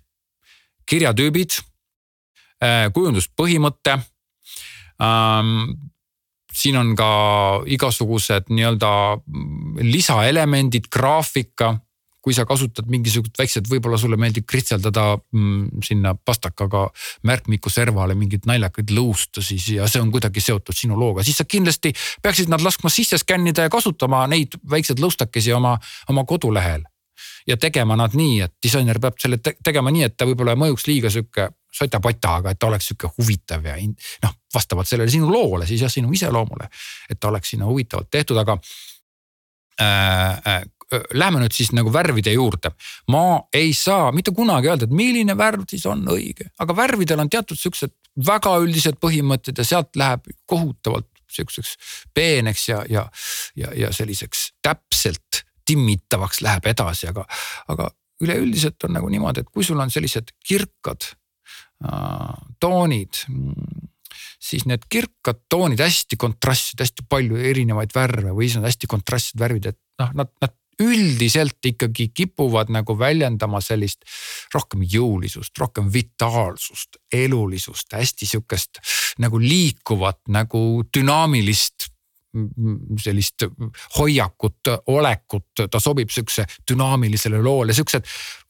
kirjatüübid, 0.86 1.60
äh, 2.64 2.88
kujunduspõhimõte 2.94 4.00
ähm, 5.02 5.70
siin 6.54 6.78
on 6.78 6.96
ka 6.98 7.12
igasugused 7.70 8.50
nii-öelda 8.50 8.92
lisaelemendid, 9.86 10.90
graafika 10.92 11.76
kui 12.22 12.36
sa 12.36 12.44
kasutad 12.46 12.88
mingisugust 12.92 13.38
väikset, 13.40 13.68
võib-olla 13.72 13.98
sulle 14.00 14.18
meeldib 14.20 14.48
kritseldada 14.50 15.06
mm, 15.18 15.84
sinna 15.86 16.14
pastakaga 16.16 16.86
märkmiku 17.28 17.72
servale 17.72 18.16
mingeid 18.20 18.48
naljakaid 18.50 18.92
lõustusi 18.96 19.60
ja 19.78 19.88
see 19.88 20.02
on 20.04 20.12
kuidagi 20.12 20.44
seotud 20.44 20.76
sinu 20.76 21.00
looga, 21.00 21.24
siis 21.24 21.40
sa 21.40 21.48
kindlasti 21.48 21.94
peaksid 22.24 22.52
nad 22.52 22.64
laskma 22.64 22.92
sisse 22.92 23.18
skännida 23.22 23.68
ja 23.68 23.72
kasutama 23.72 24.26
neid 24.28 24.60
väikseid 24.70 25.00
lõustakesi 25.00 25.56
oma, 25.56 25.78
oma 26.10 26.26
kodulehel. 26.28 26.84
ja 27.48 27.58
tegema 27.58 27.96
nad 27.96 28.14
nii, 28.16 28.42
et 28.42 28.54
disainer 28.64 29.00
peab 29.00 29.18
selle 29.20 29.38
te 29.38 29.56
tegema 29.64 29.92
nii, 29.92 30.04
et 30.04 30.18
ta 30.18 30.28
võib-olla 30.28 30.54
ei 30.54 30.60
mõjuks 30.60 30.86
liiga 30.88 31.10
sihuke 31.10 31.50
sota-pota, 31.74 32.36
aga 32.42 32.52
et 32.52 32.60
ta 32.60 32.68
oleks 32.68 32.90
sihuke 32.90 33.10
huvitav 33.18 33.66
ja 33.66 33.76
noh, 34.24 34.36
vastavalt 34.54 34.88
sellele 34.88 35.12
sinu 35.12 35.32
loole 35.32 35.68
siis 35.68 35.82
jah, 35.82 35.92
sinu 35.92 36.12
iseloomule. 36.14 36.68
et 37.10 37.20
ta 37.20 37.32
oleks 37.32 37.56
sinna 37.56 37.66
huvitavalt 37.66 38.10
tehtud, 38.12 38.38
aga 38.38 38.58
äh, 39.82 40.56
äh, 40.56 40.62
lähme 41.14 41.44
nüüd 41.44 41.54
siis 41.56 41.72
nagu 41.76 41.92
värvide 41.94 42.34
juurde. 42.34 42.72
ma 43.08 43.42
ei 43.54 43.74
saa 43.74 44.12
mitte 44.16 44.32
kunagi 44.36 44.70
öelda, 44.70 44.88
et 44.88 44.96
milline 44.96 45.36
värv 45.38 45.68
siis 45.70 45.86
on 45.90 46.06
õige, 46.10 46.50
aga 46.60 46.76
värvidel 46.76 47.20
on 47.20 47.30
teatud 47.30 47.60
siuksed 47.60 47.94
väga 48.26 48.56
üldised 48.64 49.00
põhimõtted 49.02 49.58
ja 49.58 49.66
sealt 49.66 49.96
läheb 50.00 50.26
kohutavalt 50.50 51.08
sihukeseks 51.30 51.76
peeneks 52.14 52.70
ja, 52.70 52.82
ja, 52.90 53.06
ja, 53.56 53.74
ja 53.78 53.94
selliseks 53.94 54.50
täpselt 54.66 55.44
timmitavaks 55.70 56.42
läheb 56.42 56.66
edasi, 56.72 57.10
aga, 57.12 57.28
aga 57.70 57.92
üleüldiselt 58.24 58.84
on 58.88 58.98
nagu 58.98 59.10
niimoodi, 59.10 59.46
et 59.46 59.54
kui 59.54 59.64
sul 59.64 59.80
on 59.80 59.92
sellised 59.94 60.34
kirkad 60.44 61.14
toonid 62.60 63.22
siis 64.40 64.66
need 64.68 64.84
kirkad 64.92 65.46
toonid 65.52 65.80
hästi 65.80 66.18
kontrastsid, 66.20 66.82
hästi 66.82 67.06
palju 67.10 67.40
erinevaid 67.52 67.94
värve 67.96 68.34
või 68.36 68.48
siis 68.50 68.60
on 68.60 68.68
hästi 68.68 68.90
kontrastsed 68.90 69.40
värvid, 69.40 69.70
et 69.72 69.80
noh, 70.02 70.12
nad, 70.22 70.32
nad 70.42 70.56
üldiselt 70.80 71.66
ikkagi 71.66 72.10
kipuvad 72.16 72.72
nagu 72.72 72.96
väljendama 73.00 73.62
sellist 73.62 74.06
rohkem 74.54 74.84
jõulisust, 74.88 75.54
rohkem 75.60 75.90
vitaalsust, 75.94 77.02
elulisust, 77.14 77.94
hästi 77.94 78.30
sihukest 78.30 78.82
nagu 79.20 79.40
liikuvat 79.40 80.22
nagu 80.32 80.84
dünaamilist 80.96 81.90
sellist 83.02 83.46
hoiakut, 83.98 84.70
olekut, 84.94 85.64
ta 85.72 85.80
sobib 85.82 86.12
sihukese 86.14 86.46
dünaamilisele 86.72 87.42
loole, 87.42 87.74
sihukesed 87.74 88.06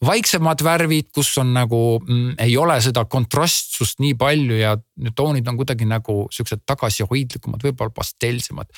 vaiksemad 0.05 0.63
värvid, 0.63 1.09
kus 1.15 1.31
on 1.39 1.53
nagu 1.55 1.81
mm, 2.01 2.33
ei 2.43 2.57
ole 2.59 2.75
seda 2.83 3.05
kontrastsust 3.05 4.03
nii 4.03 4.17
palju 4.19 4.59
ja 4.59 4.75
toonid 5.15 5.47
on 5.47 5.59
kuidagi 5.61 5.87
nagu 5.87 6.25
sihukesed 6.33 6.65
tagasihoidlikumad, 6.67 7.63
võib-olla 7.63 7.95
pastelsemad. 7.95 8.71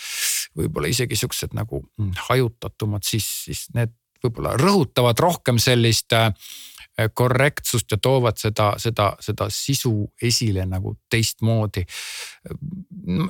võib-olla 0.58 0.92
isegi 0.92 1.18
sihukesed 1.18 1.58
nagu 1.58 1.82
mm, 1.82 2.14
hajutatumad, 2.30 3.06
siis, 3.08 3.28
siis 3.48 3.66
need 3.74 3.96
võib-olla 4.22 4.54
rõhutavad 4.60 5.18
rohkem 5.20 5.58
sellist 5.62 6.14
äh, 6.14 6.30
korrektsust 7.14 7.92
ja 7.92 7.98
toovad 7.98 8.38
seda, 8.38 8.74
seda, 8.78 9.12
seda 9.20 9.48
sisu 9.50 9.94
esile 10.22 10.66
nagu 10.70 10.96
teistmoodi. 11.10 11.86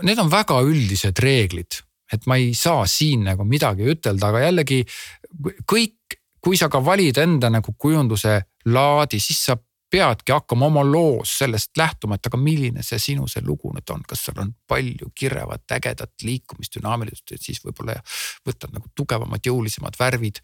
Need 0.01 0.19
on 0.19 0.31
väga 0.31 0.59
üldised 0.65 1.19
reeglid, 1.23 1.81
et 2.11 2.27
ma 2.27 2.37
ei 2.41 2.53
saa 2.57 2.85
siin 2.89 3.25
nagu 3.29 3.45
midagi 3.47 3.87
ütelda, 3.93 4.31
aga 4.31 4.45
jällegi 4.47 4.81
kõik, 5.69 6.17
kui 6.41 6.57
sa 6.57 6.69
ka 6.73 6.81
valid 6.83 7.21
enda 7.21 7.51
nagu 7.53 7.75
kujunduse 7.77 8.39
laadi, 8.65 9.19
siis 9.21 9.45
sa 9.45 9.57
peadki 9.91 10.31
hakkama 10.31 10.65
oma 10.65 10.83
loos 10.87 11.33
sellest 11.41 11.75
lähtuma, 11.77 12.15
et 12.15 12.27
aga 12.29 12.39
milline 12.39 12.83
see 12.85 12.99
sinu 12.99 13.27
see 13.27 13.43
lugu 13.43 13.73
nüüd 13.75 13.91
on, 13.91 14.03
kas 14.07 14.23
seal 14.25 14.39
on 14.39 14.53
palju 14.67 15.11
kirevat, 15.15 15.65
ägedat 15.75 16.23
liikumist, 16.23 16.77
dünaamilisust, 16.77 17.33
et 17.35 17.43
siis 17.43 17.59
võib-olla 17.65 17.97
võtad 18.47 18.71
nagu 18.71 18.87
tugevamad, 18.95 19.43
jõulisemad 19.45 19.99
värvid 19.99 20.39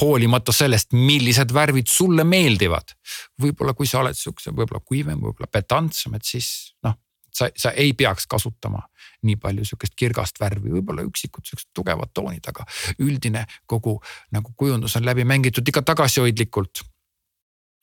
hoolimata 0.00 0.52
sellest, 0.52 0.92
millised 0.96 1.52
värvid 1.54 1.86
sulle 1.90 2.24
meeldivad. 2.24 2.94
võib-olla 3.42 3.74
kui 3.74 3.86
sa 3.86 4.00
oled 4.00 4.16
sihukese 4.16 4.54
võib-olla 4.56 4.80
kuivem, 4.84 5.20
võib-olla 5.20 5.50
pedantsem, 5.52 6.14
et 6.16 6.24
siis 6.24 6.74
noh, 6.84 6.96
sa, 7.34 7.50
sa 7.56 7.72
ei 7.76 7.92
peaks 7.92 8.26
kasutama 8.26 8.82
nii 9.22 9.36
palju 9.36 9.64
sihukest 9.68 9.96
kirgast 9.98 10.40
värvi, 10.40 10.72
võib-olla 10.78 11.04
üksikud 11.06 11.44
sihukesed 11.46 11.72
tugevad 11.76 12.12
toonid, 12.14 12.44
aga 12.48 12.64
üldine 13.04 13.44
kogu 13.66 13.98
nagu 14.34 14.54
kujundus 14.56 14.96
on 14.96 15.06
läbi 15.06 15.24
mängitud 15.28 15.68
ikka 15.68 15.82
tagasihoidlikult. 15.82 16.84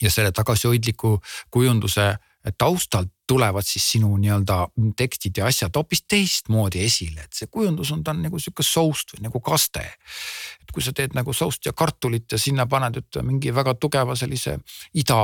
ja 0.01 0.11
selle 0.11 0.31
tagasihoidliku 0.31 1.19
kujunduse 1.51 2.15
taustalt 2.57 3.14
tulevad 3.27 3.65
siis 3.65 3.85
sinu 3.95 4.11
nii-öelda 4.21 4.57
tekstid 4.97 5.37
ja 5.41 5.49
asjad 5.49 5.75
hoopis 5.75 6.03
teistmoodi 6.09 6.83
esile, 6.85 7.25
et 7.25 7.33
see 7.33 7.49
kujundus 7.51 7.91
on, 7.95 8.03
ta 8.03 8.13
on 8.13 8.21
nagu 8.25 8.39
sihuke 8.41 8.63
soust 8.65 9.15
või 9.15 9.25
nagu 9.27 9.41
kaste. 9.43 9.83
et 10.61 10.71
kui 10.73 10.83
sa 10.83 10.93
teed 10.93 11.17
nagu 11.17 11.33
soust 11.33 11.65
ja 11.65 11.73
kartulit 11.73 12.31
ja 12.31 12.37
sinna 12.41 12.65
paned 12.69 13.01
ütleme 13.01 13.33
mingi 13.33 13.53
väga 13.55 13.75
tugeva 13.75 14.15
sellise 14.15 14.59
ida 14.93 15.19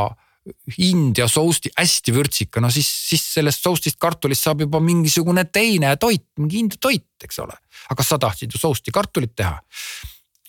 India 0.82 1.28
sousti 1.30 1.70
hästi 1.78 2.14
vürtsika, 2.14 2.62
no 2.62 2.72
siis, 2.74 2.88
siis 3.10 3.22
sellest 3.36 3.62
soustist 3.62 4.00
kartulist 4.02 4.42
saab 4.42 4.64
juba 4.66 4.80
mingisugune 4.82 5.44
teine 5.54 5.94
toit, 6.02 6.26
mingi 6.40 6.64
India 6.64 6.82
toit, 6.82 7.06
eks 7.24 7.40
ole. 7.44 7.54
aga 7.94 8.04
sa 8.04 8.18
tahtsid 8.18 8.54
ju 8.54 8.60
sousti 8.60 8.92
kartulit 8.92 9.36
teha 9.36 9.60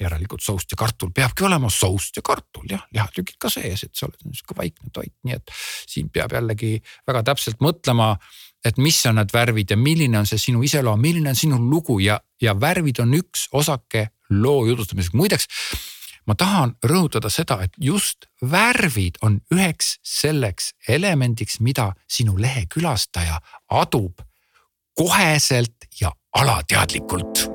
järelikult 0.02 0.44
soust 0.44 0.72
ja 0.72 0.78
kartul 0.78 1.12
peabki 1.14 1.46
olema 1.48 1.70
soust 1.70 2.16
ja 2.18 2.22
kartul 2.26 2.68
jah, 2.70 2.84
lihatükid 2.94 3.38
ka 3.40 3.50
sees, 3.52 3.84
et 3.86 3.94
see 3.96 4.08
oleks 4.08 4.24
niisugune 4.26 4.62
vaikne 4.62 4.92
toit, 4.92 5.14
nii 5.24 5.38
et 5.38 5.54
siin 5.88 6.10
peab 6.12 6.34
jällegi 6.36 6.76
väga 7.08 7.24
täpselt 7.32 7.62
mõtlema 7.64 8.16
et 8.64 8.78
mis 8.78 8.98
on 9.10 9.18
need 9.18 9.32
värvid 9.34 9.72
ja 9.74 9.78
milline 9.78 10.18
on 10.18 10.28
see 10.28 10.38
sinu 10.38 10.62
iseloom, 10.62 11.00
milline 11.02 11.32
on 11.32 11.38
sinu 11.38 11.58
lugu 11.58 11.98
ja, 12.02 12.20
ja 12.42 12.54
värvid 12.58 13.02
on 13.02 13.16
üks 13.18 13.48
osake 13.52 14.08
loo 14.30 14.66
jutustamiseks. 14.66 15.14
muideks 15.18 15.48
ma 16.26 16.36
tahan 16.38 16.76
rõhutada 16.86 17.30
seda, 17.32 17.60
et 17.66 17.74
just 17.78 18.28
värvid 18.42 19.18
on 19.22 19.40
üheks 19.54 19.96
selleks 20.06 20.72
elemendiks, 20.88 21.60
mida 21.60 21.92
sinu 22.06 22.38
lehe 22.38 22.66
külastaja 22.70 23.40
adub 23.70 24.22
koheselt 24.98 25.90
ja 26.00 26.12
alateadlikult 26.38 27.51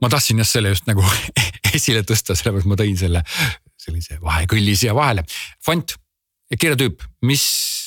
ma 0.00 0.10
tahtsin 0.12 0.40
just 0.42 0.56
selle 0.56 0.74
just 0.74 0.86
nagu 0.90 1.04
esile 1.76 2.04
tõsta, 2.06 2.36
sellepärast 2.38 2.70
ma 2.70 2.78
tõin 2.80 2.98
selle 3.00 3.24
sellise 3.80 4.20
vahekülli 4.20 4.76
siia 4.76 4.94
vahele. 4.96 5.24
fond 5.64 5.96
ja 6.50 6.58
kirjatüüp, 6.58 7.02
mis, 7.28 7.44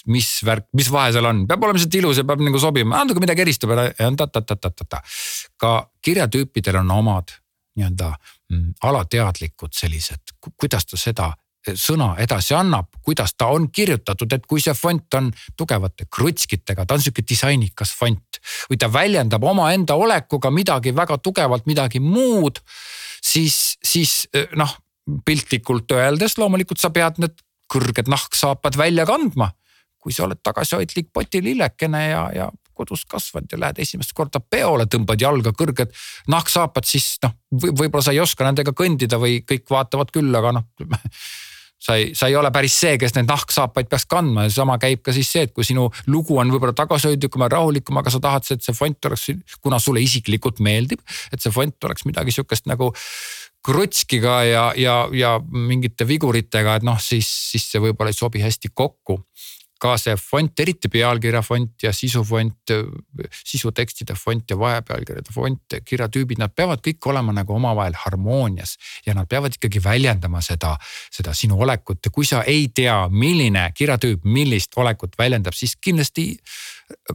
mis 0.08 0.30
värk, 0.46 0.70
mis 0.78 0.90
vahe 0.92 1.12
seal 1.16 1.28
on, 1.28 1.44
peab 1.50 1.64
olema 1.66 1.78
lihtsalt 1.78 2.00
ilus 2.00 2.22
ja 2.22 2.26
peab 2.28 2.44
nagu 2.46 2.62
sobima, 2.62 3.02
natuke 3.02 3.24
midagi 3.24 3.44
eristab 3.46 3.76
ja 3.76 4.12
ta-ta-ta-ta-ta. 4.18 5.02
ka 5.60 5.74
kirjatüüpidel 6.04 6.80
on 6.84 6.92
omad 6.96 7.36
nii-öelda 7.78 8.12
mm, 8.54 8.76
alateadlikud 8.90 9.74
sellised, 9.76 10.36
kuidas 10.58 10.86
ta 10.86 11.00
seda 11.00 11.32
sõna 11.80 12.14
edasi 12.20 12.56
annab, 12.58 12.90
kuidas 13.04 13.34
ta 13.38 13.48
on 13.54 13.70
kirjutatud, 13.72 14.32
et 14.36 14.46
kui 14.50 14.62
see 14.62 14.74
fond 14.76 15.18
on 15.18 15.30
tugevate 15.58 16.08
krutskitega, 16.12 16.86
ta 16.86 16.98
on 16.98 17.04
sihuke 17.04 17.24
disainikas 17.28 17.94
fond 17.96 18.40
või 18.70 18.80
ta 18.80 18.90
väljendab 18.92 19.44
omaenda 19.48 19.96
olekuga 19.96 20.52
midagi 20.52 20.96
väga 20.96 21.18
tugevalt, 21.24 21.66
midagi 21.66 22.00
muud. 22.04 22.60
siis, 23.24 23.78
siis 23.84 24.28
noh, 24.56 24.76
piltlikult 25.26 25.92
öeldes 25.92 26.38
loomulikult 26.38 26.80
sa 26.80 26.90
pead 26.90 27.20
need 27.24 27.40
kõrged 27.72 28.12
nahksaapad 28.12 28.78
välja 28.78 29.06
kandma. 29.06 29.52
kui 30.04 30.12
sa 30.12 30.26
oled 30.26 30.42
tagasihoidlik 30.44 31.14
potilillekene 31.16 32.00
ja, 32.10 32.24
ja 32.36 32.50
kodus 32.76 33.06
kasvanud 33.08 33.54
ja 33.54 33.60
lähed 33.62 33.78
esimest 33.80 34.12
korda 34.14 34.42
peole, 34.42 34.84
tõmbad 34.84 35.22
jalga 35.22 35.54
kõrged 35.56 35.94
nahksaapad, 36.28 36.84
siis 36.84 37.22
noh, 37.24 37.38
võib-olla 37.54 38.04
sa 38.04 38.12
ei 38.12 38.20
oska 38.20 38.44
nendega 38.44 38.74
kõndida 38.76 39.16
või 39.22 39.40
kõik 39.48 39.70
vaatavad 39.72 40.12
küll, 40.12 40.36
aga 40.36 40.58
noh 40.58 40.68
sa 41.84 41.98
ei, 42.00 42.12
sa 42.16 42.30
ei 42.32 42.36
ole 42.40 42.52
päris 42.56 42.76
see, 42.80 42.96
kes 43.02 43.16
neid 43.18 43.28
nahksaapaid 43.28 43.90
peaks 43.92 44.08
kandma. 44.10 44.48
Ja 44.48 44.54
sama 44.56 44.78
käib 44.82 45.04
ka 45.04 45.16
siis 45.16 45.32
see, 45.34 45.46
et 45.48 45.54
kui 45.56 45.68
sinu 45.68 45.90
lugu 46.08 46.38
on 46.40 46.52
võib-olla 46.54 46.76
tagasihoidlikum 46.78 47.44
ja 47.44 47.52
rahulikum, 47.58 48.00
aga 48.00 48.14
sa 48.14 48.22
tahad, 48.24 48.48
et 48.56 48.64
see 48.64 48.76
fond 48.78 49.10
oleks, 49.10 49.30
kuna 49.64 49.80
sulle 49.84 50.04
isiklikult 50.04 50.64
meeldib, 50.64 51.04
et 51.34 51.44
see 51.44 51.54
fond 51.54 51.90
oleks 51.90 52.08
midagi 52.08 52.36
sihukest 52.36 52.70
nagu 52.72 52.94
krutskiga 53.64 54.42
ja, 54.48 54.64
ja, 54.76 54.96
ja 55.16 55.38
mingite 55.40 56.08
viguritega, 56.08 56.80
et 56.80 56.88
noh, 56.88 57.00
siis, 57.00 57.28
siis 57.54 57.70
see 57.72 57.84
võib-olla 57.84 58.12
ei 58.12 58.18
sobi 58.18 58.44
hästi 58.44 58.74
kokku 58.76 59.22
ka 59.84 59.96
see 60.00 60.16
font, 60.20 60.60
eriti 60.64 60.90
pealkirja 60.92 61.42
font 61.44 61.84
ja 61.84 61.92
sisufont, 61.96 62.72
sisutekstide 63.44 64.16
font 64.16 64.54
ja 64.54 64.58
vahepealkirjade 64.60 65.34
font, 65.36 65.78
kirjatüübid, 65.84 66.40
nad 66.40 66.54
peavad 66.56 66.84
kõik 66.86 67.10
olema 67.12 67.36
nagu 67.36 67.56
omavahel 67.58 67.98
harmoonias. 68.06 68.78
ja 69.06 69.14
nad 69.14 69.28
peavad 69.28 69.56
ikkagi 69.56 69.84
väljendama 69.84 70.42
seda, 70.42 70.78
seda 71.12 71.34
sinu 71.34 71.60
olekut 71.62 72.06
ja 72.06 72.12
kui 72.12 72.26
sa 72.26 72.44
ei 72.48 72.70
tea, 72.76 72.96
milline 73.10 73.70
kirjatüüp 73.76 74.24
millist 74.24 74.78
olekut 74.80 75.18
väljendab, 75.20 75.54
siis 75.54 75.76
kindlasti 75.76 76.38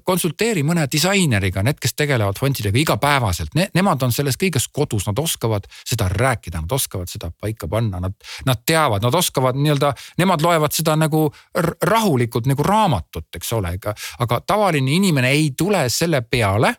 konsulteeri 0.05 0.63
mõne 0.67 0.87
disaineriga, 0.91 1.63
need, 1.67 1.79
kes 1.83 1.95
tegelevad 1.99 2.39
fontidega 2.41 2.79
igapäevaselt. 2.81 3.55
Ne,, 3.59 3.69
nemad 3.77 4.03
on 4.07 4.13
selles 4.15 4.39
kõiges 4.41 4.69
kodus, 4.73 5.07
nad 5.09 5.19
oskavad 5.21 5.69
seda 5.83 6.09
rääkida, 6.13 6.63
nad 6.65 6.73
oskavad 6.73 7.11
seda 7.11 7.31
paika 7.31 7.69
panna, 7.71 8.01
nad, 8.03 8.17
nad 8.49 8.65
teavad, 8.67 9.05
nad 9.05 9.15
oskavad 9.15 9.59
nii-öelda, 9.59 9.93
nemad 10.19 10.45
loevad 10.45 10.77
seda 10.77 10.97
nagu 10.99 11.27
rahulikult 11.85 12.49
nagu 12.51 12.67
raamatut, 12.67 13.29
eks 13.37 13.53
ole, 13.57 13.75
ega, 13.79 13.95
aga 14.25 14.43
tavaline 14.47 14.95
inimene 14.97 15.33
ei 15.37 15.51
tule 15.57 15.87
selle 15.93 16.23
peale, 16.27 16.75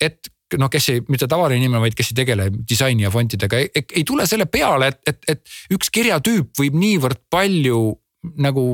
et 0.00 0.32
noh, 0.56 0.70
kes 0.72 0.90
ei, 0.94 1.00
mitte 1.12 1.28
tavaline 1.28 1.60
inimene, 1.60 1.82
vaid 1.84 1.96
kes 1.98 2.12
ei 2.12 2.20
tegele 2.22 2.48
disaini 2.68 3.04
ja 3.04 3.12
fontidega, 3.12 3.60
ei 3.60 4.04
tule 4.06 4.26
selle 4.28 4.46
peale, 4.48 4.92
et, 4.92 5.00
et, 5.06 5.24
et 5.34 5.74
üks 5.76 5.90
kirjatüüp 5.92 6.54
võib 6.60 6.78
niivõrd 6.78 7.26
palju 7.30 7.80
nagu 8.42 8.64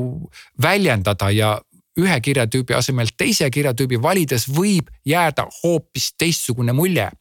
väljendada 0.61 1.29
ja 1.29 1.55
ühe 1.99 2.17
kirjatüübi 2.21 2.75
asemel 2.75 3.11
teise 3.17 3.49
kirjatüübi 3.51 4.01
valides 4.01 4.47
võib 4.51 4.89
jääda 5.05 5.47
hoopis 5.63 6.13
teistsugune 6.17 6.73
mulje. 6.73 7.11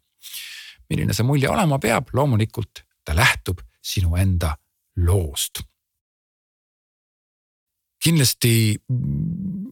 milline 0.90 1.14
see 1.14 1.24
mulje 1.24 1.48
olema 1.48 1.78
peab, 1.78 2.10
loomulikult 2.12 2.84
ta 3.04 3.14
lähtub 3.16 3.60
sinu 3.82 4.16
enda 4.16 4.56
loost. 4.96 5.62
kindlasti 8.04 8.76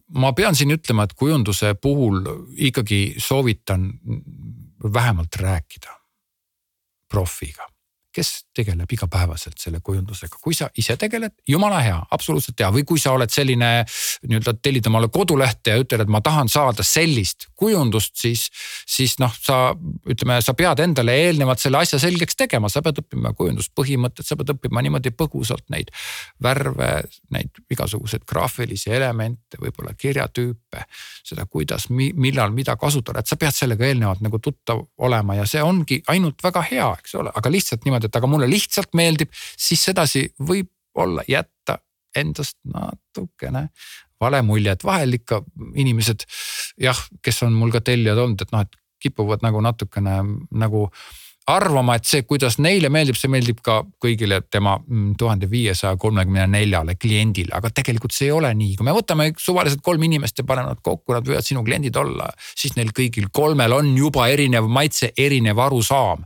ma 0.09 0.31
pean 0.33 0.55
siin 0.55 0.71
ütlema, 0.73 1.03
et 1.03 1.13
kujunduse 1.13 1.75
puhul 1.75 2.23
ikkagi 2.57 3.15
soovitan 3.17 3.91
vähemalt 4.93 5.35
rääkida 5.35 5.93
profiga, 7.09 7.67
kes 8.13 8.31
tegeleb 8.55 8.91
igapäevaselt 8.93 9.57
selle 9.59 9.79
kujundusega, 9.83 10.37
kui 10.41 10.53
sa 10.57 10.69
ise 10.77 10.95
tegeled, 10.99 11.33
jumala 11.49 11.79
hea, 11.83 11.97
absoluutselt 12.13 12.59
hea 12.59 12.69
või 12.73 12.85
kui 12.87 13.01
sa 13.01 13.15
oled 13.17 13.31
selline 13.33 13.71
nii-öelda 14.27 14.53
tellid 14.61 14.87
omale 14.89 15.09
kodulehte 15.13 15.73
ja 15.73 15.81
ütled, 15.81 16.03
et 16.05 16.11
ma 16.11 16.21
tahan 16.23 16.51
saada 16.51 16.85
sellist 16.85 17.49
kujundust, 17.59 18.15
siis. 18.19 18.49
siis 18.87 19.15
noh, 19.21 19.31
sa 19.41 19.73
ütleme, 20.09 20.39
sa 20.43 20.53
pead 20.57 20.81
endale 20.83 21.15
eelnevalt 21.25 21.61
selle 21.61 21.79
asja 21.81 21.99
selgeks 22.01 22.37
tegema, 22.39 22.69
sa 22.69 22.83
pead 22.85 23.01
õppima 23.03 23.33
kujunduspõhimõtted, 23.37 24.27
sa 24.27 24.37
pead 24.39 24.53
õppima 24.55 24.83
niimoodi 24.83 25.13
põgusalt 25.17 25.65
neid 25.73 25.91
värve, 26.43 26.91
neid 27.33 27.63
igasuguseid 27.73 28.25
graafilisi 28.29 28.91
elemente, 28.93 29.59
võib-olla 29.61 29.95
kirjatüüpe. 29.97 30.85
seda, 31.23 31.45
kuidas, 31.45 31.87
millal, 31.89 32.51
mida 32.51 32.75
kasutada, 32.75 33.21
et 33.21 33.29
sa 33.29 33.37
pead 33.39 33.55
sellega 33.55 33.85
eelnevalt 33.87 34.21
nagu 34.25 34.39
tuttav 34.43 34.81
olema 34.97 35.37
ja 35.37 35.45
see 35.47 35.61
ongi 35.63 36.01
ainult 36.11 36.43
väga 36.43 36.63
hea, 36.71 36.89
eks 36.99 37.15
ole, 37.21 37.31
aga 37.35 37.51
lihtsalt 37.51 37.85
niimoodi, 37.85 38.02
et 38.07 38.15
aga 38.19 38.29
mulle 38.29 38.49
lihtsalt 38.51 38.93
meeldib, 38.97 39.33
siis 39.33 39.83
sedasi 39.89 40.27
võib-olla 40.39 41.25
jätta 41.27 41.79
endast 42.15 42.59
natukene 42.69 43.67
vale 44.21 44.41
mulje, 44.45 44.71
et 44.71 44.85
vahel 44.85 45.17
ikka 45.17 45.41
inimesed 45.79 46.23
jah, 46.81 46.99
kes 47.23 47.43
on 47.47 47.55
mul 47.57 47.73
ka 47.73 47.83
tellijad 47.83 48.19
olnud, 48.21 48.41
et 48.45 48.53
noh, 48.55 48.63
et 48.63 48.79
kipuvad 49.03 49.43
nagu 49.43 49.59
natukene 49.63 50.21
nagu 50.51 50.87
arvama, 51.47 51.97
et 51.97 52.07
see, 52.07 52.23
kuidas 52.27 52.55
neile 52.63 52.87
meeldib, 52.93 53.17
see 53.19 53.31
meeldib 53.31 53.59
ka 53.63 53.81
kõigile 54.01 54.39
tema 54.51 54.77
mm, 54.79 55.15
tuhande 55.19 55.49
viiesaja 55.51 55.97
kolmekümne 55.99 56.45
neljale 56.47 56.95
kliendile, 56.95 57.51
aga 57.57 57.71
tegelikult 57.75 58.15
see 58.15 58.29
ei 58.29 58.35
ole 58.35 58.51
nii, 58.55 58.77
kui 58.79 58.87
me 58.87 58.93
võtame 58.95 59.27
suvaliselt 59.39 59.83
kolm 59.83 60.05
inimest 60.07 60.39
ja 60.39 60.45
paneme 60.47 60.71
nad 60.71 60.79
kokku, 60.83 61.15
nad 61.15 61.27
võivad 61.27 61.43
sinu 61.43 61.63
kliendid 61.65 61.99
olla. 61.99 62.29
siis 62.55 62.77
neil 62.77 62.93
kõigil 62.95 63.27
kolmel 63.31 63.75
on 63.75 63.91
juba 63.97 64.29
erinev 64.31 64.69
maitse, 64.71 65.11
erinev 65.17 65.59
arusaam. 65.59 66.23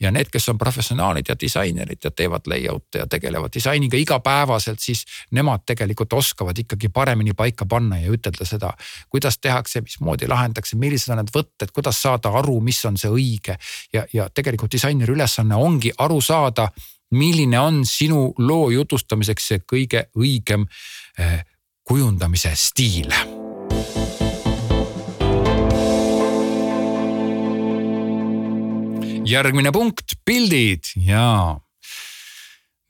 ja 0.00 0.10
need, 0.10 0.28
kes 0.32 0.48
on 0.48 0.58
professionaalid 0.58 1.28
ja 1.28 1.36
disainerid 1.40 2.02
ja 2.04 2.10
teevad 2.10 2.50
layout'e 2.50 2.98
ja 2.98 3.06
tegelevad 3.06 3.54
disainiga 3.54 3.96
igapäevaselt, 3.96 4.80
siis 4.80 5.04
nemad 5.30 5.62
tegelikult 5.66 6.12
oskavad 6.12 6.58
ikkagi 6.58 6.88
paremini 6.88 7.32
paika 7.32 7.66
panna 7.66 8.00
ja 8.02 8.10
ütelda 8.12 8.44
seda, 8.44 8.72
kuidas 9.08 9.38
tehakse, 9.38 9.80
mismoodi 9.80 10.28
lahendatakse, 10.28 10.76
millised 10.76 11.14
on 11.14 11.22
need 11.22 11.32
võtted, 11.32 11.72
kuidas 11.72 12.02
saada 12.02 12.34
aru, 12.34 12.58
mis 12.60 12.84
on 12.84 12.98
see 12.98 13.10
õige 13.14 13.56
ja, 13.94 14.04
ja 14.12 14.28
tegelikult 14.34 14.55
tegelikult 14.56 14.72
disaineri 14.72 15.12
ülesanne 15.12 15.56
ongi 15.56 15.92
aru 15.98 16.20
saada, 16.20 16.70
milline 17.12 17.58
on 17.60 17.84
sinu 17.84 18.32
loo 18.38 18.70
jutustamiseks 18.72 19.50
see 19.50 19.60
kõige 19.60 20.06
õigem 20.16 20.64
eh, 21.18 21.44
kujundamise 21.84 22.54
stiil. 22.56 23.12
Järgmine 29.26 29.72
punkt, 29.74 30.16
pildid. 30.24 30.86
Ja 31.02 31.58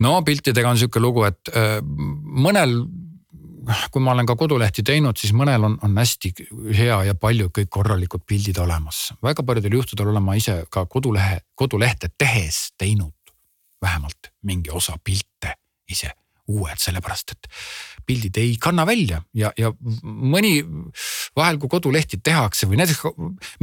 no 0.00 0.22
piltidega 0.22 0.70
on 0.70 0.78
sihuke 0.78 1.00
lugu, 1.00 1.24
et 1.24 1.50
äh, 1.56 1.80
mõnel 1.82 2.84
kui 3.90 4.02
ma 4.02 4.12
olen 4.12 4.26
ka 4.26 4.36
kodulehti 4.36 4.82
teinud, 4.86 5.18
siis 5.18 5.32
mõnel 5.36 5.64
on, 5.68 5.78
on 5.82 5.96
hästi 5.98 6.32
hea 6.76 6.98
ja 7.08 7.14
palju 7.14 7.50
kõik 7.54 7.70
korralikud 7.70 8.26
pildid 8.26 8.58
olemas. 8.62 9.12
väga 9.22 9.42
paljudel 9.42 9.78
juhtudel 9.78 10.12
olen 10.12 10.22
ma 10.22 10.36
ise 10.38 10.64
ka 10.70 10.86
kodulehe, 10.86 11.40
kodulehte 11.54 12.10
tehes 12.18 12.72
teinud 12.78 13.14
vähemalt 13.82 14.32
mingi 14.42 14.70
osa 14.70 14.96
pilte 15.04 15.56
ise 15.90 16.12
uued, 16.52 16.78
sellepärast 16.78 17.34
et 17.34 17.48
pildid 18.06 18.38
ei 18.38 18.54
kanna 18.62 18.84
välja 18.86 19.18
ja, 19.34 19.50
ja 19.58 19.72
mõni 20.02 20.60
vahel, 21.36 21.58
kui 21.58 21.70
kodulehti 21.70 22.20
tehakse 22.22 22.68
või 22.70 22.78
näiteks 22.80 23.02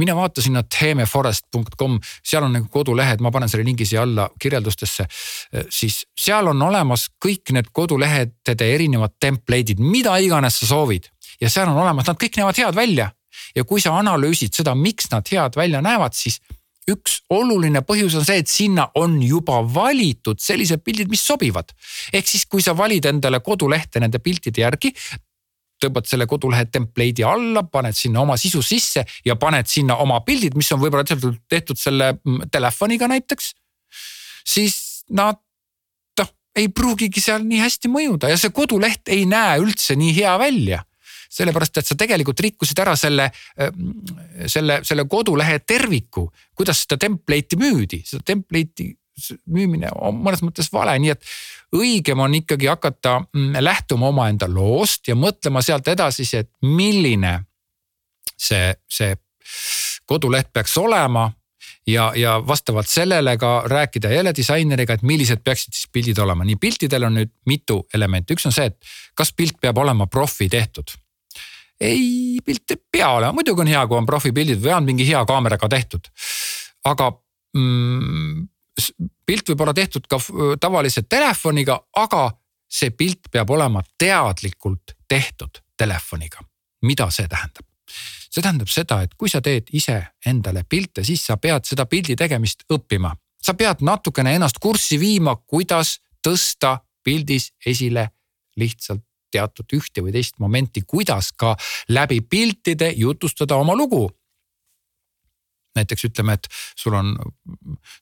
mina 0.00 0.16
vaatasin 0.18 0.60
themeforest.com, 0.68 1.96
seal 2.20 2.44
on 2.44 2.56
nagu 2.58 2.68
kodulehed, 2.72 3.24
ma 3.24 3.32
panen 3.34 3.50
selle 3.50 3.64
lingi 3.66 3.86
siia 3.88 4.02
alla 4.04 4.28
kirjeldustesse. 4.40 5.06
siis 5.70 6.02
seal 6.18 6.52
on 6.52 6.62
olemas 6.62 7.08
kõik 7.24 7.54
need 7.56 7.72
kodulehtede 7.72 8.68
erinevad 8.74 9.16
template'id, 9.20 9.80
mida 9.80 10.16
iganes 10.20 10.60
sa 10.60 10.70
soovid 10.74 11.08
ja 11.40 11.50
seal 11.50 11.70
on 11.72 11.80
olemas, 11.80 12.08
nad 12.08 12.20
kõik 12.20 12.36
näevad 12.38 12.60
head 12.60 12.76
välja 12.76 13.10
ja 13.54 13.64
kui 13.64 13.80
sa 13.80 13.96
analüüsid 13.98 14.54
seda, 14.54 14.74
miks 14.74 15.10
nad 15.12 15.26
head 15.30 15.56
välja 15.56 15.80
näevad, 15.84 16.14
siis 16.16 16.40
üks 16.90 17.20
oluline 17.32 17.80
põhjus 17.86 18.16
on 18.18 18.26
see, 18.26 18.42
et 18.42 18.50
sinna 18.50 18.88
on 19.00 19.16
juba 19.22 19.60
valitud 19.64 20.40
sellised 20.40 20.82
pildid, 20.84 21.08
mis 21.10 21.22
sobivad. 21.24 21.72
ehk 22.12 22.28
siis, 22.28 22.44
kui 22.46 22.62
sa 22.62 22.76
valid 22.76 23.06
endale 23.08 23.40
kodulehte 23.40 24.00
nende 24.00 24.18
piltide 24.18 24.64
järgi 24.66 24.92
tõmbad 25.84 26.08
selle 26.08 26.26
kodulehe 26.30 26.66
template'i 26.72 27.24
alla, 27.26 27.64
paned 27.68 27.96
sinna 27.96 28.22
oma 28.22 28.36
sisu 28.40 28.62
sisse 28.64 29.04
ja 29.26 29.36
paned 29.40 29.68
sinna 29.68 29.98
oma 30.00 30.20
pildid, 30.26 30.56
mis 30.56 30.70
on 30.72 30.80
võib-olla 30.82 31.04
tehtud 31.04 31.80
selle 31.80 32.14
mm, 32.14 32.48
telefoniga 32.52 33.08
näiteks. 33.10 33.52
siis 34.44 35.04
nad 35.10 35.40
noh, 36.20 36.32
ei 36.56 36.68
pruugigi 36.68 37.20
seal 37.20 37.44
nii 37.44 37.60
hästi 37.64 37.90
mõjuda 37.92 38.32
ja 38.32 38.40
see 38.40 38.54
koduleht 38.54 39.08
ei 39.08 39.26
näe 39.28 39.60
üldse 39.60 39.96
nii 39.96 40.14
hea 40.16 40.38
välja 40.38 40.84
sellepärast 41.34 41.80
et 41.80 41.88
sa 41.88 41.96
tegelikult 41.98 42.40
rikkusid 42.46 42.82
ära 42.84 42.96
selle, 42.98 43.30
äh, 43.60 43.72
selle, 44.50 44.80
selle 44.86 45.06
kodulehe 45.10 45.60
terviku, 45.66 46.28
kuidas 46.54 46.84
seda 46.84 47.00
template'i 47.06 47.60
müüdi, 47.60 48.02
seda 48.06 48.22
template'i 48.34 48.92
müümine 49.46 49.90
on 49.94 50.16
mõnes 50.24 50.42
mõttes 50.42 50.70
vale, 50.72 50.96
nii 50.98 51.12
et 51.14 51.28
õigem 51.76 52.20
on 52.20 52.34
ikkagi 52.34 52.66
hakata 52.70 53.20
mm, 53.22 53.60
lähtuma 53.62 54.10
omaenda 54.10 54.48
loost 54.50 55.08
ja 55.08 55.14
mõtlema 55.18 55.62
sealt 55.62 55.88
edasi, 55.88 56.26
et 56.36 56.50
milline 56.66 57.36
see, 58.34 58.74
see 58.90 59.14
koduleht 60.06 60.50
peaks 60.52 60.74
olema 60.78 61.28
ja, 61.86 62.10
ja 62.16 62.36
vastavalt 62.46 62.90
sellele 62.90 63.36
ka 63.38 63.62
rääkida 63.70 64.10
jälle 64.12 64.34
disaineriga, 64.36 64.94
et 64.98 65.06
millised 65.06 65.44
peaksid 65.44 65.76
siis 65.76 65.88
pildid 65.92 66.18
olema. 66.18 66.44
nii 66.44 66.56
piltidel 66.56 67.06
on 67.06 67.18
nüüd 67.20 67.32
mitu 67.46 67.84
elementi, 67.94 68.34
üks 68.34 68.46
on 68.50 68.56
see, 68.56 68.66
et 68.72 68.94
kas 69.14 69.32
pilt 69.32 69.60
peab 69.60 69.78
olema 69.78 70.06
profi 70.10 70.48
tehtud 70.48 70.96
ei, 71.84 72.38
pilt 72.44 72.70
ei 72.70 72.80
pea 72.92 73.10
olema, 73.18 73.34
muidugi 73.36 73.64
on 73.64 73.70
hea, 73.70 73.84
kui 73.86 73.98
on 73.98 74.08
profipildid 74.08 74.62
või 74.62 74.72
on 74.76 74.88
mingi 74.88 75.06
hea 75.08 75.20
kaameraga 75.28 75.68
tehtud. 75.68 76.08
aga 76.84 77.10
mm, 77.56 78.48
pilt 79.26 79.52
võib 79.52 79.60
olla 79.64 79.74
tehtud 79.74 80.06
ka 80.08 80.18
tavalise 80.60 81.02
telefoniga, 81.02 81.78
aga 81.96 82.30
see 82.68 82.90
pilt 82.90 83.30
peab 83.30 83.50
olema 83.50 83.82
teadlikult 83.98 84.96
tehtud 85.08 85.62
telefoniga. 85.76 86.40
mida 86.82 87.10
see 87.10 87.28
tähendab? 87.28 87.66
see 88.30 88.42
tähendab 88.42 88.68
seda, 88.68 89.02
et 89.02 89.14
kui 89.14 89.30
sa 89.30 89.40
teed 89.40 89.68
ise 89.72 90.00
endale 90.26 90.64
pilte, 90.68 91.04
siis 91.04 91.22
sa 91.26 91.36
pead 91.36 91.64
seda 91.64 91.86
pildi 91.86 92.16
tegemist 92.16 92.64
õppima. 92.72 93.14
sa 93.42 93.54
pead 93.54 93.80
natukene 93.80 94.34
ennast 94.34 94.58
kurssi 94.58 95.00
viima, 95.00 95.36
kuidas 95.36 96.00
tõsta 96.26 96.78
pildis 97.04 97.52
esile 97.66 98.08
lihtsalt 98.56 99.04
teatud 99.34 99.76
ühte 99.76 100.04
või 100.04 100.14
teist 100.14 100.38
momenti, 100.42 100.84
kuidas 100.86 101.32
ka 101.36 101.54
läbi 101.92 102.20
piltide 102.22 102.92
jutustada 102.96 103.58
oma 103.60 103.76
lugu 103.78 104.06
näiteks 105.74 106.04
ütleme, 106.06 106.36
et 106.38 106.46
sul 106.78 106.94
on, 106.94 107.16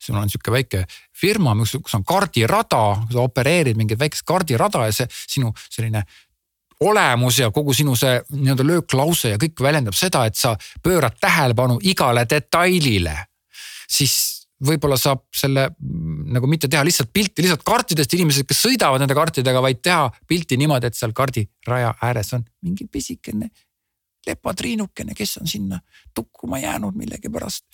sul 0.00 0.16
on 0.16 0.28
sihuke 0.30 0.52
väike 0.52 0.82
firma, 1.16 1.54
kus 1.56 1.94
on 1.96 2.04
kardirada, 2.04 2.82
sa 3.12 3.24
opereerid 3.24 3.78
mingit 3.80 4.00
väikest 4.00 4.26
kardirada 4.28 4.86
ja 4.88 4.92
see 4.92 5.08
sinu 5.10 5.52
selline 5.70 6.04
olemus 6.82 7.38
ja 7.38 7.50
kogu 7.54 7.74
sinu 7.74 7.94
see 7.96 8.18
nii-öelda 8.34 8.66
lööklause 8.66 9.34
ja 9.34 9.40
kõik 9.40 9.62
väljendab 9.62 9.96
seda, 9.96 10.26
et 10.26 10.36
sa 10.36 10.56
pöörad 10.82 11.16
tähelepanu 11.20 11.78
igale 11.82 12.26
detailile. 12.28 13.16
siis 13.88 14.41
võib-olla 14.66 14.96
saab 15.00 15.24
selle 15.34 15.68
nagu 16.32 16.48
mitte 16.50 16.70
teha 16.70 16.84
lihtsalt 16.86 17.12
pilti 17.12 17.44
lihtsalt 17.44 17.64
kartidest, 17.66 18.14
inimesed, 18.14 18.46
kes 18.48 18.62
sõidavad 18.66 19.02
nende 19.02 19.16
kartidega, 19.18 19.62
vaid 19.64 19.82
teha 19.82 20.06
pilti 20.28 20.58
niimoodi, 20.60 20.88
et 20.88 20.98
seal 20.98 21.14
kardiraja 21.16 21.94
ääres 22.02 22.32
on 22.38 22.46
mingi 22.62 22.86
pisikene 22.90 23.50
lepatriinukene, 24.26 25.16
kes 25.18 25.36
on 25.40 25.48
sinna 25.50 25.80
tukkuma 26.14 26.58
jäänud 26.58 26.94
millegipärast. 26.94 27.64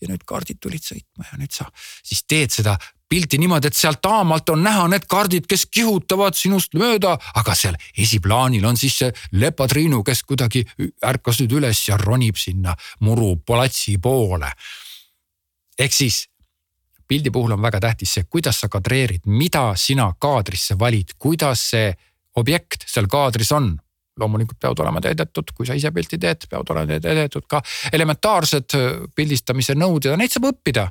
ja 0.00 0.08
nüüd 0.10 0.26
kaardid 0.28 0.58
tulid 0.60 0.84
sõitma 0.84 1.24
ja 1.30 1.38
nüüd 1.40 1.54
sa 1.56 1.64
siis 2.04 2.20
teed 2.28 2.52
seda 2.52 2.76
pilti 3.08 3.38
niimoodi, 3.38 3.70
et 3.70 3.76
sealt 3.78 4.02
taamalt 4.02 4.48
on 4.52 4.62
näha 4.62 4.88
need 4.92 5.06
kaardid, 5.08 5.46
kes 5.48 5.66
kihutavad 5.70 6.36
sinust 6.36 6.74
mööda, 6.74 7.14
aga 7.34 7.54
seal 7.54 7.78
esiplaanil 7.96 8.64
on 8.66 8.76
siis 8.76 8.98
see 8.98 9.12
lepatriinu, 9.40 10.02
kes 10.04 10.24
kuidagi 10.26 10.66
ärkas 11.06 11.40
nüüd 11.40 11.54
üles 11.60 11.86
ja 11.88 11.96
ronib 11.96 12.36
sinna 12.36 12.74
murupalatsi 13.00 13.96
poole 14.02 14.52
ehk 15.78 15.92
siis 15.92 16.24
pildi 17.08 17.30
puhul 17.30 17.54
on 17.54 17.62
väga 17.62 17.80
tähtis 17.80 18.16
see, 18.16 18.26
kuidas 18.30 18.60
sa 18.60 18.68
kadreerid, 18.68 19.26
mida 19.26 19.68
sina 19.78 20.08
kaadrisse 20.18 20.78
valid, 20.78 21.14
kuidas 21.18 21.62
see 21.70 21.90
objekt 22.36 22.86
seal 22.86 23.08
kaadris 23.10 23.52
on. 23.52 23.76
loomulikult 24.16 24.56
peavad 24.56 24.78
olema 24.80 25.00
täidetud, 25.04 25.50
kui 25.52 25.66
sa 25.68 25.74
ise 25.76 25.90
pilti 25.92 26.16
teed, 26.18 26.46
peavad 26.48 26.70
olema 26.72 26.96
täidetud 27.04 27.44
ka 27.48 27.60
elementaarsed 27.92 28.72
pildistamise 29.14 29.74
nõuded 29.76 30.08
ja 30.08 30.16
neid 30.16 30.32
saab 30.32 30.46
õppida. 30.48 30.86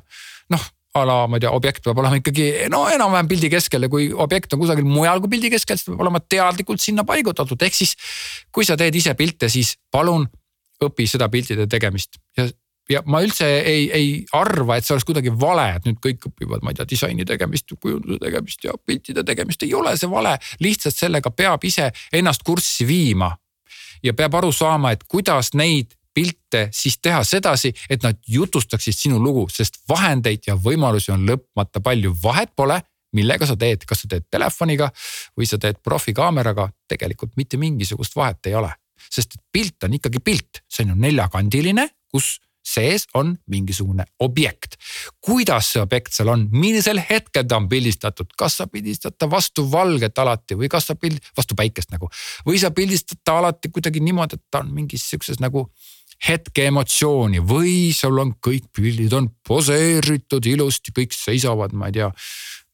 noh, 0.54 0.68
a 0.94 1.04
la 1.04 1.16
ma 1.26 1.36
ei 1.36 1.42
tea, 1.42 1.50
objekt 1.50 1.82
peab 1.84 1.98
olema 1.98 2.20
ikkagi 2.20 2.68
no 2.70 2.84
enam-vähem 2.88 3.28
pildi 3.28 3.50
keskel 3.50 3.82
ja 3.82 3.88
kui 3.92 4.12
objekt 4.12 4.54
on 4.54 4.62
kusagil 4.62 4.86
mujal 4.86 5.20
kui 5.20 5.34
pildi 5.34 5.50
keskel, 5.50 5.76
siis 5.76 5.90
peab 5.90 6.04
olema 6.06 6.20
teadlikult 6.22 6.80
sinna 6.80 7.04
paigutatud, 7.04 7.66
ehk 7.66 7.74
siis 7.74 7.96
kui 8.54 8.64
sa 8.64 8.78
teed 8.78 8.94
ise 8.94 9.14
pilte, 9.18 9.50
siis 9.52 9.74
palun 9.90 10.28
õpi 10.86 11.08
seda 11.10 11.28
piltide 11.32 11.66
tegemist 11.66 12.20
ja 12.38 12.46
ja 12.90 13.02
ma 13.06 13.20
üldse 13.24 13.46
ei, 13.60 13.86
ei 13.94 14.08
arva, 14.36 14.76
et 14.76 14.86
see 14.86 14.94
oleks 14.94 15.06
kuidagi 15.08 15.32
vale, 15.40 15.66
et 15.76 15.88
nüüd 15.88 15.98
kõik 16.02 16.28
õpivad, 16.30 16.62
ma 16.62 16.72
ei 16.72 16.78
tea, 16.78 16.88
disaini 16.88 17.26
tegemist, 17.28 17.74
kujunduse 17.80 18.20
tegemist 18.22 18.64
ja 18.64 18.74
piltide 18.78 19.24
tegemist, 19.26 19.62
ei 19.66 19.74
ole 19.74 19.96
see 19.98 20.10
vale. 20.10 20.36
lihtsalt 20.60 20.96
sellega 20.96 21.30
peab 21.30 21.64
ise 21.64 21.90
ennast 22.12 22.46
kurssi 22.46 22.86
viima. 22.86 23.36
ja 24.02 24.12
peab 24.14 24.34
aru 24.34 24.52
saama, 24.52 24.92
et 24.92 25.04
kuidas 25.08 25.54
neid 25.54 25.94
pilte 26.14 26.68
siis 26.72 26.98
teha 27.02 27.24
sedasi, 27.24 27.72
et 27.90 28.02
nad 28.02 28.16
jutustaksid 28.28 28.94
sinu 28.94 29.18
lugu, 29.20 29.48
sest 29.52 29.82
vahendeid 29.88 30.46
ja 30.46 30.54
võimalusi 30.56 31.12
on 31.12 31.26
lõpmata 31.28 31.82
palju, 31.84 32.14
vahet 32.22 32.54
pole 32.56 32.80
millega 33.16 33.48
sa 33.48 33.56
teed, 33.58 33.84
kas 33.88 34.04
sa 34.04 34.10
teed 34.10 34.26
telefoniga 34.32 34.88
või 35.36 35.48
sa 35.48 35.58
teed 35.62 35.80
profikaameraga, 35.84 36.68
tegelikult 36.88 37.36
mitte 37.40 37.60
mingisugust 37.60 38.16
vahet 38.16 38.50
ei 38.50 38.58
ole. 38.58 38.72
sest 39.12 39.36
pilt 39.52 39.84
on 39.84 39.92
ikkagi 39.94 40.18
pilt, 40.24 40.62
see 40.72 40.82
on 40.82 40.94
ju 40.94 40.96
neljakandiline, 41.04 41.84
kus 42.10 42.38
sees 42.66 43.06
on 43.14 43.34
mingisugune 43.46 44.04
objekt. 44.20 44.76
kuidas 45.20 45.72
see 45.72 45.82
objekt 45.82 46.14
seal 46.16 46.30
on, 46.32 46.46
millisel 46.50 47.00
hetkel 47.10 47.46
ta 47.46 47.60
on 47.60 47.68
pildistatud, 47.70 48.32
kas 48.38 48.58
sa 48.60 48.66
pildistad 48.70 49.16
ta 49.18 49.28
vastu 49.30 49.66
valget 49.70 50.18
alati 50.18 50.58
või 50.58 50.70
kas 50.72 50.90
sa 50.90 50.96
pild-, 50.98 51.22
vastu 51.36 51.58
päikest 51.58 51.94
nagu. 51.94 52.10
või 52.46 52.58
sa 52.62 52.72
pildistad 52.74 53.22
ta 53.24 53.38
alati 53.40 53.70
kuidagi 53.70 54.02
niimoodi, 54.02 54.40
et 54.40 54.50
ta 54.50 54.64
on 54.64 54.72
mingis 54.74 55.06
siukses 55.10 55.40
nagu 55.42 55.68
hetke 56.28 56.66
emotsiooni 56.70 57.42
või 57.44 57.92
sul 57.94 58.18
on 58.22 58.34
kõik 58.42 58.70
pildid 58.74 59.12
on 59.16 59.28
poseeritud 59.46 60.46
ilusti, 60.48 60.94
kõik 60.96 61.14
seisavad, 61.14 61.76
ma 61.76 61.90
ei 61.90 62.00
tea. 62.00 62.10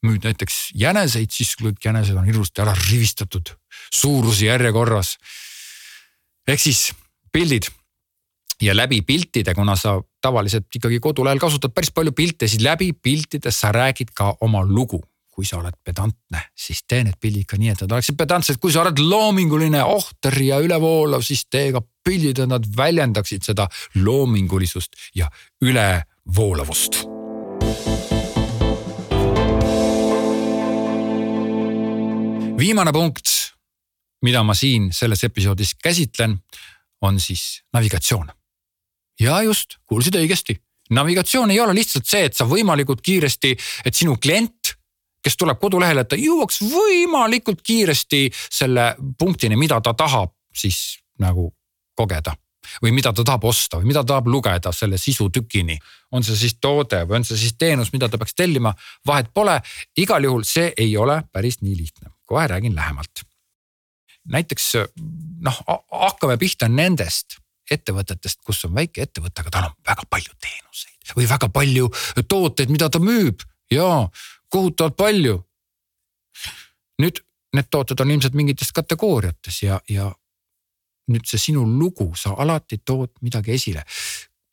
müüd 0.02 0.24
näiteks 0.26 0.72
jäneseid, 0.74 1.30
siis 1.30 1.54
kõik 1.54 1.84
jänesed 1.84 2.16
on 2.18 2.26
ilusti 2.26 2.62
ära 2.62 2.72
rivistatud 2.74 3.52
suuruse 3.92 4.46
järjekorras. 4.46 5.18
ehk 6.48 6.60
siis 6.60 6.92
pildid 7.32 7.68
ja 8.62 8.76
läbi 8.76 9.02
piltide, 9.02 9.54
kuna 9.54 9.76
sa 9.76 9.96
tavaliselt 10.22 10.70
ikkagi 10.74 11.00
kodulehel 11.00 11.40
kasutad 11.42 11.74
päris 11.74 11.90
palju 11.94 12.12
pilte, 12.12 12.48
siis 12.48 12.62
läbi 12.62 12.92
piltide 12.92 13.50
sa 13.50 13.72
räägid 13.72 14.14
ka 14.14 14.36
oma 14.40 14.64
lugu. 14.66 15.02
kui 15.32 15.46
sa 15.48 15.56
oled 15.56 15.72
pedantne, 15.80 16.42
siis 16.52 16.82
tee 16.84 17.06
need 17.06 17.16
pildid 17.16 17.46
ka 17.48 17.56
nii, 17.56 17.70
et 17.72 17.80
nad 17.80 17.92
oleksid 17.96 18.18
pedantsed, 18.20 18.58
kui 18.60 18.68
sa 18.68 18.82
oled 18.82 18.98
loominguline, 19.00 19.80
ohter 19.80 20.34
ja 20.44 20.58
ülevoolav, 20.60 21.24
siis 21.24 21.46
tee 21.48 21.70
ka 21.72 21.80
pildid, 22.04 22.42
et 22.44 22.50
nad 22.50 22.66
väljendaksid 22.76 23.48
seda 23.48 23.64
loomingulisust 23.96 24.92
ja 25.16 25.30
ülevoolavust. 25.64 27.00
viimane 32.58 32.92
punkt, 32.92 33.32
mida 34.22 34.44
ma 34.44 34.54
siin 34.54 34.92
selles 34.92 35.24
episoodis 35.24 35.74
käsitlen, 35.82 36.36
on 37.00 37.20
siis 37.20 37.62
navigatsioon 37.72 38.28
ja 39.22 39.42
just, 39.42 39.78
kuulsid 39.86 40.16
õigesti. 40.18 40.58
navigatsioon 40.92 41.50
ei 41.50 41.60
ole 41.60 41.74
lihtsalt 41.74 42.06
see, 42.06 42.26
et 42.28 42.36
sa 42.36 42.44
võimalikult 42.44 43.00
kiiresti, 43.00 43.54
et 43.86 43.96
sinu 43.96 44.18
klient, 44.20 44.74
kes 45.22 45.38
tuleb 45.40 45.60
kodulehele, 45.60 46.02
et 46.02 46.10
ta 46.10 46.18
jõuaks 46.18 46.60
võimalikult 46.66 47.62
kiiresti 47.64 48.26
selle 48.50 48.92
punktini, 49.18 49.56
mida 49.56 49.80
ta 49.80 49.94
tahab 49.94 50.34
siis 50.52 50.98
nagu 51.22 51.52
kogeda 51.96 52.34
või 52.82 52.92
mida 52.94 53.12
ta 53.12 53.24
tahab 53.24 53.44
osta 53.44 53.78
või 53.80 53.90
mida 53.90 54.02
ta 54.02 54.14
tahab 54.14 54.28
lugeda 54.30 54.72
selle 54.72 54.98
sisutükini. 54.98 55.78
on 56.12 56.24
see 56.24 56.36
siis 56.36 56.54
toode 56.60 57.02
või 57.08 57.20
on 57.20 57.24
see 57.24 57.36
siis 57.36 57.54
teenus, 57.58 57.92
mida 57.92 58.08
ta 58.08 58.18
peaks 58.18 58.34
tellima, 58.34 58.74
vahet 59.06 59.32
pole. 59.34 59.60
igal 59.96 60.24
juhul 60.24 60.44
see 60.44 60.72
ei 60.76 60.96
ole 60.96 61.22
päris 61.32 61.60
nii 61.60 61.76
lihtne, 61.76 62.10
kohe 62.26 62.46
räägin 62.46 62.74
lähemalt. 62.74 63.24
näiteks 64.24 64.72
noh, 65.40 65.62
hakkame 65.90 66.36
pihta 66.36 66.68
nendest 66.68 67.41
ettevõtetest, 67.70 68.40
kus 68.44 68.64
on 68.66 68.74
väike 68.74 69.06
ettevõte, 69.06 69.40
aga 69.40 69.50
tal 69.50 69.68
on 69.70 69.76
väga 69.86 70.06
palju 70.10 70.34
teenuseid 70.40 71.14
või 71.16 71.28
väga 71.28 71.48
palju 71.52 71.90
tooteid, 72.28 72.70
mida 72.70 72.88
ta 72.90 72.98
müüb 73.02 73.42
ja 73.70 74.08
kohutavalt 74.48 74.96
palju. 74.96 75.42
nüüd 77.02 77.22
need 77.56 77.68
tooted 77.70 78.00
on 78.00 78.10
ilmselt 78.10 78.34
mingites 78.34 78.72
kategooriates 78.72 79.62
ja, 79.62 79.80
ja 79.88 80.12
nüüd 81.12 81.26
see 81.28 81.40
sinu 81.40 81.64
lugu, 81.66 82.12
sa 82.16 82.34
alati 82.38 82.78
tood 82.78 83.10
midagi 83.20 83.52
esile. 83.52 83.84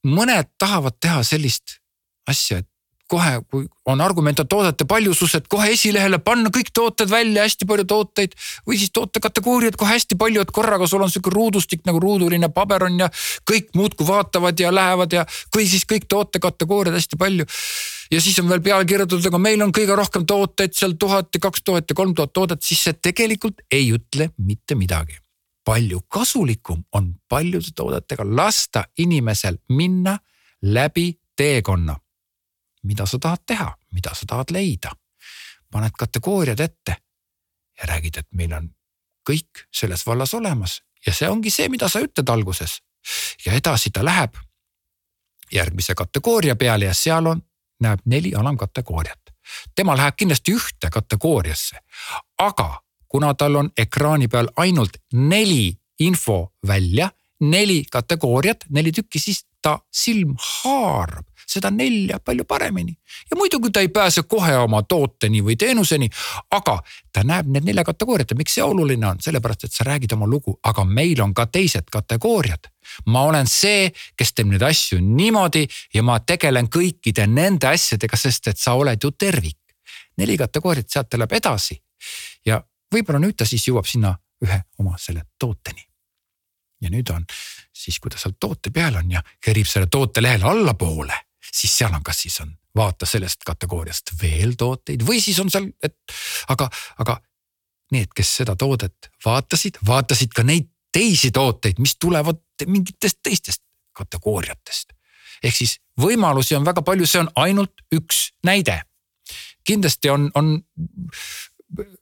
mõned 0.08 0.48
tahavad 0.58 0.95
teha 1.00 1.24
sellist 1.24 1.80
asja, 2.28 2.60
et 2.60 2.69
kohe, 3.10 3.39
kui 3.52 3.67
on 3.89 4.02
argument, 4.02 4.39
et 4.39 4.50
toodete 4.50 4.86
paljusus, 4.89 5.34
et 5.36 5.48
kohe 5.52 5.72
esilehele 5.74 6.19
panna 6.24 6.52
kõik 6.54 6.72
tooted 6.74 7.10
välja, 7.12 7.45
hästi 7.48 7.67
palju 7.69 7.86
tooteid. 7.89 8.36
või 8.67 8.78
siis 8.78 8.91
tootekategooriad 8.93 9.78
kohe 9.80 9.95
hästi 9.95 10.17
palju, 10.19 10.41
et 10.41 10.52
korraga 10.52 10.88
sul 10.88 11.02
on 11.02 11.12
sihuke 11.12 11.34
ruudustik 11.34 11.86
nagu 11.86 12.00
ruuduline 12.00 12.50
paber 12.54 12.84
on 12.88 13.00
ja 13.00 13.10
kõik 13.52 13.74
muudkui 13.76 14.08
vaatavad 14.08 14.60
ja 14.60 14.74
lähevad 14.74 15.13
ja, 15.13 15.26
või 15.56 15.67
siis 15.67 15.86
kõik 15.89 16.08
tootekategooriad 16.10 16.95
hästi 16.95 17.17
palju. 17.17 17.45
ja 18.12 18.22
siis 18.22 18.39
on 18.39 18.50
veel 18.50 18.62
peale 18.62 18.86
kirjutatud, 18.86 19.26
aga 19.26 19.38
meil 19.38 19.62
on 19.62 19.72
kõige 19.72 19.95
rohkem 19.95 20.26
tooteid 20.26 20.74
seal 20.74 20.93
tuhat 21.00 21.34
ja 21.34 21.39
kaks 21.39 21.63
tuhat 21.63 21.89
ja 21.89 21.95
kolm 21.95 22.13
tuhat 22.15 22.34
toodet, 22.34 22.63
siis 22.63 22.84
see 22.84 22.93
tegelikult 22.93 23.62
ei 23.72 23.91
ütle 23.93 24.32
mitte 24.38 24.76
midagi 24.76 25.19
palju 25.69 26.00
kasulikum 26.10 26.84
on 26.98 27.15
paljude 27.30 27.74
toodetega 27.76 28.24
lasta 28.26 28.84
inimesel 28.98 29.58
minna 29.69 30.17
läbi 30.62 31.19
teekonna 31.38 31.95
mida 32.83 33.05
sa 33.05 33.19
tahad 33.19 33.43
teha, 33.45 33.77
mida 33.91 34.13
sa 34.13 34.25
tahad 34.27 34.51
leida. 34.51 34.91
paned 35.71 35.91
kategooriad 35.97 36.59
ette 36.59 36.95
ja 37.77 37.85
räägid, 37.85 38.17
et 38.17 38.27
meil 38.33 38.53
on 38.53 38.69
kõik 39.29 39.67
selles 39.75 40.05
vallas 40.05 40.33
olemas 40.33 40.81
ja 41.05 41.13
see 41.13 41.29
ongi 41.29 41.49
see, 41.49 41.69
mida 41.69 41.89
sa 41.89 41.99
ütled 41.99 42.29
alguses. 42.29 42.81
ja 43.45 43.53
edasi 43.53 43.89
ta 43.89 44.03
läheb 44.05 44.35
järgmise 45.51 45.95
kategooria 45.95 46.55
peale 46.55 46.85
ja 46.85 46.93
seal 46.93 47.25
on, 47.25 47.41
näeb 47.79 47.99
neli 48.05 48.35
alamkategooriat. 48.35 49.19
tema 49.75 49.97
läheb 49.97 50.15
kindlasti 50.15 50.53
ühte 50.53 50.89
kategooriasse, 50.91 51.79
aga 52.37 52.81
kuna 53.07 53.33
tal 53.33 53.55
on 53.55 53.71
ekraani 53.77 54.27
peal 54.27 54.49
ainult 54.55 54.97
neli 55.13 55.79
info 55.99 56.53
välja, 56.67 57.09
neli 57.39 57.85
kategooriat, 57.91 58.65
neli 58.69 58.91
tükki, 58.91 59.19
siis 59.19 59.45
ta 59.61 59.79
silm 59.91 60.35
haarab 60.37 61.28
seda 61.49 61.71
nelja 61.73 62.19
palju 62.19 62.45
paremini. 62.45 62.93
ja 63.31 63.38
muidugi 63.38 63.71
ta 63.71 63.79
ei 63.79 63.89
pääse 63.89 64.23
kohe 64.23 64.57
oma 64.57 64.81
tooteni 64.83 65.41
või 65.41 65.55
teenuseni, 65.57 66.09
aga 66.51 66.79
ta 67.13 67.23
näeb 67.23 67.47
need 67.47 67.65
nelja 67.69 67.83
kategooriat 67.83 68.31
ja 68.31 68.38
miks 68.38 68.55
see 68.57 68.63
oluline 68.63 69.07
on, 69.07 69.21
sellepärast 69.21 69.63
et 69.65 69.73
sa 69.73 69.88
räägid 69.88 70.13
oma 70.13 70.27
lugu, 70.27 70.59
aga 70.63 70.85
meil 70.85 71.21
on 71.21 71.33
ka 71.33 71.45
teised 71.45 71.89
kategooriad. 71.91 72.69
ma 73.05 73.21
olen 73.23 73.47
see, 73.47 73.91
kes 74.17 74.33
teeb 74.33 74.47
neid 74.49 74.63
asju 74.65 74.99
niimoodi 75.01 75.67
ja 75.93 76.03
ma 76.03 76.19
tegelen 76.19 76.69
kõikide 76.69 77.27
nende 77.27 77.67
asjadega, 77.67 78.17
sest 78.17 78.47
et 78.47 78.57
sa 78.57 78.73
oled 78.73 79.03
ju 79.03 79.12
tervik. 79.12 79.57
neli 80.17 80.38
kategooriat, 80.38 80.89
sealt 80.89 81.09
ta 81.09 81.17
läheb 81.17 81.33
edasi 81.33 81.81
ja 82.45 82.63
võib-olla 82.93 83.19
nüüd 83.19 83.38
ta 83.38 83.45
siis 83.45 83.67
jõuab 83.67 83.88
sinna 83.88 84.17
ühe 84.43 84.62
oma 84.79 84.97
selle 84.97 85.23
tooteni 85.39 85.89
ja 86.81 86.89
nüüd 86.89 87.09
on 87.13 87.25
siis, 87.73 87.99
kui 87.99 88.12
ta 88.12 88.19
seal 88.19 88.35
toote 88.39 88.71
peal 88.75 88.99
on 88.99 89.12
ja 89.12 89.23
kerib 89.43 89.67
selle 89.67 89.88
toote 89.91 90.23
lehele 90.23 90.47
allapoole, 90.47 91.15
siis 91.53 91.77
seal 91.77 91.93
on, 91.93 92.03
kas 92.03 92.21
siis 92.25 92.39
on 92.41 92.53
vaata 92.75 93.05
sellest 93.09 93.43
kategooriast 93.45 94.13
veel 94.21 94.53
tooteid 94.57 95.03
või 95.07 95.21
siis 95.23 95.39
on 95.41 95.49
seal, 95.51 95.69
et 95.83 95.95
aga, 96.53 96.69
aga 97.01 97.17
need, 97.91 98.12
kes 98.15 98.35
seda 98.41 98.55
toodet 98.59 99.09
vaatasid, 99.25 99.81
vaatasid 99.85 100.33
ka 100.35 100.45
neid 100.45 100.69
teisi 100.93 101.31
tooteid, 101.31 101.79
mis 101.81 101.95
tulevad 102.01 102.39
mingitest 102.67 103.19
teistest 103.23 103.62
kategooriatest. 103.97 104.93
ehk 105.43 105.55
siis 105.55 105.77
võimalusi 105.99 106.55
on 106.55 106.65
väga 106.65 106.81
palju, 106.81 107.05
see 107.07 107.21
on 107.21 107.29
ainult 107.35 107.85
üks 107.95 108.29
näide. 108.43 108.81
kindlasti 109.63 110.09
on, 110.09 110.31
on 110.35 110.62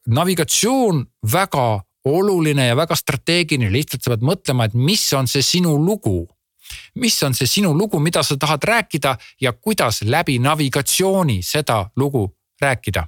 navigatsioon 0.07 1.05
väga 1.31 1.83
oluline 2.05 2.67
ja 2.67 2.75
väga 2.75 2.95
strateegiline, 2.95 3.71
lihtsalt 3.71 4.03
sa 4.03 4.13
pead 4.13 4.23
mõtlema, 4.23 4.65
et 4.65 4.73
mis 4.73 5.03
on 5.13 5.27
see 5.27 5.43
sinu 5.43 5.75
lugu 5.77 6.27
mis 6.95 7.23
on 7.23 7.33
see 7.33 7.47
sinu 7.47 7.77
lugu, 7.77 7.99
mida 7.99 8.23
sa 8.23 8.37
tahad 8.37 8.63
rääkida 8.63 9.17
ja 9.41 9.53
kuidas 9.53 10.01
läbi 10.01 10.39
navigatsiooni 10.39 11.41
seda 11.41 11.89
lugu 11.95 12.37
rääkida. 12.61 13.07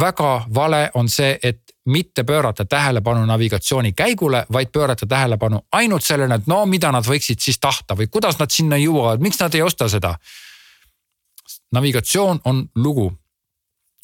väga 0.00 0.46
vale 0.54 0.90
on 0.94 1.08
see, 1.08 1.38
et 1.42 1.62
mitte 1.86 2.24
pöörata 2.24 2.64
tähelepanu 2.64 3.26
navigatsiooni 3.26 3.92
käigule, 3.92 4.46
vaid 4.52 4.68
pöörata 4.72 5.06
tähelepanu 5.06 5.60
ainult 5.72 6.04
sellele, 6.04 6.34
et 6.34 6.46
no 6.46 6.66
mida 6.66 6.92
nad 6.92 7.04
võiksid 7.04 7.40
siis 7.40 7.58
tahta 7.58 7.96
või 7.96 8.06
kuidas 8.06 8.38
nad 8.38 8.50
sinna 8.50 8.76
jõuavad, 8.76 9.20
miks 9.20 9.40
nad 9.40 9.54
ei 9.54 9.62
osta 9.62 9.88
seda. 9.88 10.18
navigatsioon 11.72 12.40
on 12.44 12.68
lugu. 12.74 13.18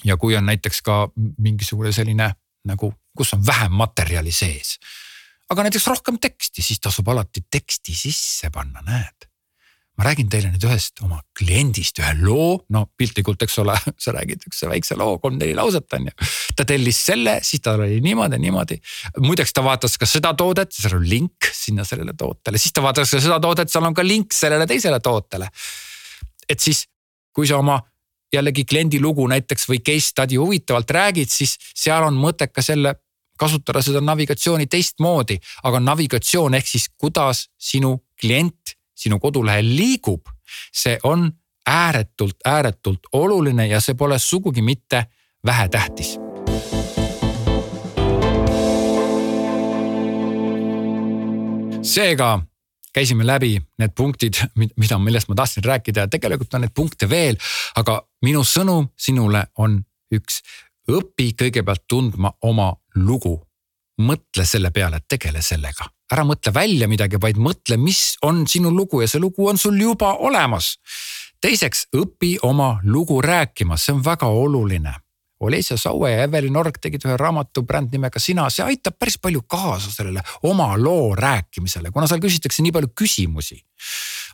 ja 0.05 0.17
kui 0.17 0.37
on 0.37 0.47
näiteks 0.47 0.83
ka 0.83 1.09
mingisugune 1.39 1.93
selline 1.93 2.35
nagu, 2.65 2.95
kus 3.17 3.35
on 3.35 3.47
vähem 3.47 3.73
materjali 3.73 4.33
sees 4.33 4.79
aga 5.53 5.67
näiteks 5.67 5.87
rohkem 5.91 6.19
teksti, 6.23 6.65
siis 6.65 6.81
tasub 6.83 7.09
alati 7.13 7.45
teksti 7.51 7.95
sisse 7.97 8.51
panna, 8.55 8.83
näed. 8.87 9.29
ma 9.95 10.09
räägin 10.09 10.27
teile 10.27 10.49
nüüd 10.51 10.65
ühest 10.67 10.99
oma 11.07 11.21
kliendist 11.39 12.01
ühe 12.03 12.17
loo, 12.19 12.57
no 12.75 12.81
piltlikult, 12.99 13.45
eks 13.47 13.61
ole, 13.63 13.77
sa 14.03 14.15
räägid 14.17 14.43
üks 14.49 14.65
väikse 14.67 14.97
loo, 14.99 15.21
kolm-neli 15.23 15.55
lauset 15.55 15.95
on 15.95 16.09
ju. 16.09 16.15
ta 16.59 16.67
tellis 16.67 16.99
selle, 17.11 17.37
siis 17.47 17.63
tal 17.63 17.85
oli 17.85 18.01
niimoodi, 18.03 18.41
niimoodi. 18.43 18.81
muideks 19.23 19.55
ta 19.55 19.63
vaatas 19.67 19.95
ka 20.01 20.09
seda 20.11 20.35
toodet, 20.39 20.75
seal 20.75 20.99
on 20.99 21.07
link 21.09 21.51
sinna 21.53 21.87
sellele 21.87 22.17
tootele, 22.19 22.59
siis 22.59 22.75
ta 22.75 22.83
vaatas 22.83 23.15
ka 23.15 23.23
seda 23.23 23.39
toodet, 23.43 23.71
seal 23.71 23.87
on 23.87 23.95
ka 23.95 24.07
link 24.07 24.35
sellele 24.35 24.67
teisele 24.67 24.99
tootele. 25.01 25.51
et 26.49 26.61
siis, 26.61 26.87
kui 27.35 27.47
sa 27.47 27.63
oma 27.63 27.79
jällegi 28.35 28.65
kliendi 28.67 28.99
lugu 28.99 29.27
näiteks 29.31 29.69
või 29.71 29.79
case 29.85 30.11
study 30.11 30.41
huvitavalt 30.43 30.91
räägid, 30.91 31.31
siis 31.31 31.55
seal 31.71 32.03
on 32.09 32.19
mõttekas 32.19 32.73
jälle 32.73 32.97
kasutada 33.39 33.83
seda 33.83 34.01
navigatsiooni 34.01 34.67
teistmoodi, 34.67 35.39
aga 35.63 35.81
navigatsioon 35.81 36.55
ehk 36.55 36.67
siis 36.67 36.89
kuidas 36.99 37.49
sinu 37.59 37.99
klient 38.21 38.77
sinu 38.95 39.19
kodulehel 39.21 39.77
liigub, 39.77 40.29
see 40.73 40.99
on 41.03 41.33
ääretult, 41.67 42.37
ääretult 42.45 43.01
oluline 43.13 43.67
ja 43.67 43.81
see 43.81 43.95
pole 43.95 44.19
sugugi 44.19 44.63
mitte 44.63 45.07
vähetähtis. 45.47 46.19
seega 51.85 52.41
käisime 52.95 53.27
läbi 53.27 53.59
need 53.79 53.93
punktid, 53.97 54.35
mida, 54.57 54.99
millest 54.99 55.29
ma 55.29 55.35
tahtsin 55.35 55.65
rääkida 55.65 56.01
ja 56.01 56.09
tegelikult 56.09 56.55
on 56.55 56.65
neid 56.65 56.73
punkte 56.75 57.09
veel, 57.11 57.37
aga 57.77 57.99
minu 58.23 58.41
sõnum 58.41 58.89
sinule 58.97 59.45
on 59.59 59.83
üks. 60.15 60.41
Õpi 60.91 61.33
kõigepealt 61.39 61.85
tundma 61.89 62.33
oma 62.43 62.73
lugu. 62.95 63.41
mõtle 63.99 64.45
selle 64.45 64.71
peale, 64.71 64.99
tegele 65.09 65.43
sellega 65.43 65.85
ära 66.15 66.25
mõtle 66.27 66.53
välja 66.55 66.89
midagi, 66.91 67.19
vaid 67.21 67.39
mõtle, 67.41 67.79
mis 67.81 68.15
on 68.27 68.45
sinu 68.51 68.73
lugu 68.75 69.03
ja 69.03 69.09
see 69.11 69.23
lugu 69.23 69.49
on 69.51 69.61
sul 69.61 69.79
juba 69.81 70.15
olemas. 70.21 70.77
teiseks, 71.45 71.89
õpi 71.93 72.39
oma 72.43 72.79
lugu 72.85 73.21
rääkima, 73.21 73.77
see 73.77 73.93
on 73.93 74.05
väga 74.05 74.27
oluline. 74.27 74.95
Olesja 75.45 75.77
Saue 75.77 76.09
ja 76.11 76.23
Evelin 76.25 76.57
Org 76.57 76.79
tegid 76.81 77.03
ühe 77.05 77.17
raamatu 77.21 77.67
bränd 77.69 77.93
nimega 77.93 78.21
Sina, 78.23 78.47
see 78.49 78.65
aitab 78.65 78.95
päris 78.97 79.19
palju 79.21 79.43
kaasa 79.51 79.91
sellele 79.93 80.23
oma 80.49 80.71
loo 80.81 81.13
rääkimisele, 81.19 81.91
kuna 81.93 82.07
seal 82.09 82.23
küsitakse 82.23 82.65
nii 82.65 82.73
palju 82.73 82.93
küsimusi. 82.97 83.61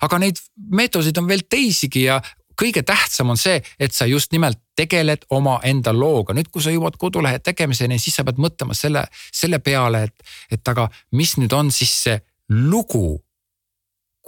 aga 0.00 0.18
neid 0.18 0.38
meetodeid 0.70 1.18
on 1.18 1.26
veel 1.28 1.42
teisigi 1.50 2.04
ja 2.04 2.20
kõige 2.58 2.82
tähtsam 2.86 3.30
on 3.30 3.38
see, 3.40 3.62
et 3.80 3.92
sa 3.92 4.06
just 4.06 4.32
nimelt 4.32 4.58
tegeled 4.76 5.26
omaenda 5.30 5.92
looga. 5.92 6.34
nüüd, 6.34 6.50
kui 6.50 6.62
sa 6.62 6.70
jõuad 6.70 6.96
kodulehe 6.98 7.38
tegemiseni, 7.38 7.98
siis 7.98 8.16
sa 8.16 8.24
pead 8.24 8.40
mõtlema 8.40 8.74
selle, 8.74 9.04
selle 9.32 9.58
peale, 9.58 10.04
et, 10.08 10.30
et 10.50 10.68
aga 10.68 10.88
mis 11.12 11.36
nüüd 11.36 11.52
on 11.52 11.70
siis 11.70 11.96
see 12.04 12.20
lugu. 12.48 13.20